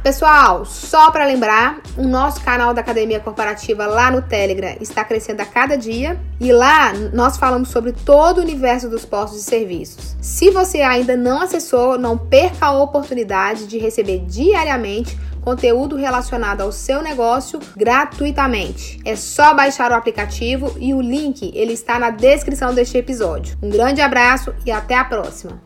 Pessoal, 0.03 0.65
só 0.65 1.11
para 1.11 1.25
lembrar, 1.25 1.81
o 1.97 2.03
nosso 2.03 2.41
canal 2.41 2.73
da 2.73 2.81
Academia 2.81 3.21
Corporativa 3.21 3.85
lá 3.85 4.11
no 4.11 4.21
Telegram 4.21 4.75
está 4.81 5.01
crescendo 5.01 5.39
a 5.39 5.45
cada 5.45 5.77
dia 5.77 6.19
e 6.41 6.51
lá 6.51 6.91
nós 7.13 7.37
falamos 7.37 7.69
sobre 7.69 7.93
todo 7.93 8.39
o 8.39 8.41
universo 8.41 8.89
dos 8.89 9.05
postos 9.05 9.39
de 9.39 9.45
serviços. 9.45 10.17
Se 10.19 10.49
você 10.49 10.81
ainda 10.81 11.15
não 11.15 11.41
acessou, 11.41 11.97
não 11.97 12.17
perca 12.17 12.65
a 12.65 12.83
oportunidade 12.83 13.65
de 13.65 13.77
receber 13.77 14.25
diariamente 14.27 15.17
conteúdo 15.43 15.95
relacionado 15.95 16.61
ao 16.61 16.71
seu 16.71 17.01
negócio 17.01 17.59
gratuitamente. 17.75 18.99
É 19.05 19.15
só 19.15 19.53
baixar 19.53 19.91
o 19.91 19.95
aplicativo 19.95 20.75
e 20.79 20.93
o 20.93 21.01
link 21.01 21.51
ele 21.53 21.73
está 21.73 21.99
na 21.99 22.09
descrição 22.09 22.73
deste 22.73 22.97
episódio. 22.97 23.57
Um 23.61 23.69
grande 23.69 24.01
abraço 24.01 24.53
e 24.65 24.71
até 24.71 24.95
a 24.95 25.03
próxima. 25.03 25.61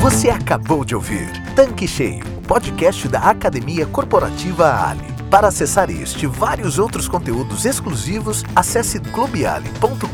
Você 0.00 0.28
acabou 0.28 0.84
de 0.84 0.94
ouvir 0.94 1.30
Tanque 1.56 1.88
Cheio, 1.88 2.24
podcast 2.46 3.08
da 3.08 3.20
Academia 3.20 3.86
Corporativa 3.86 4.88
Ali. 4.88 5.14
Para 5.30 5.48
acessar 5.48 5.90
este 5.90 6.26
e 6.26 6.28
vários 6.28 6.78
outros 6.78 7.08
conteúdos 7.08 7.64
exclusivos, 7.64 8.44
acesse 8.54 9.00
clubeali.com.br 9.00 10.06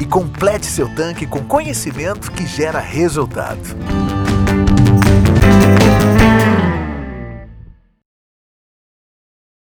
e 0.00 0.04
complete 0.04 0.66
seu 0.66 0.92
tanque 0.94 1.26
com 1.26 1.42
conhecimento 1.44 2.30
que 2.32 2.44
gera 2.44 2.80
resultado. 2.80 3.76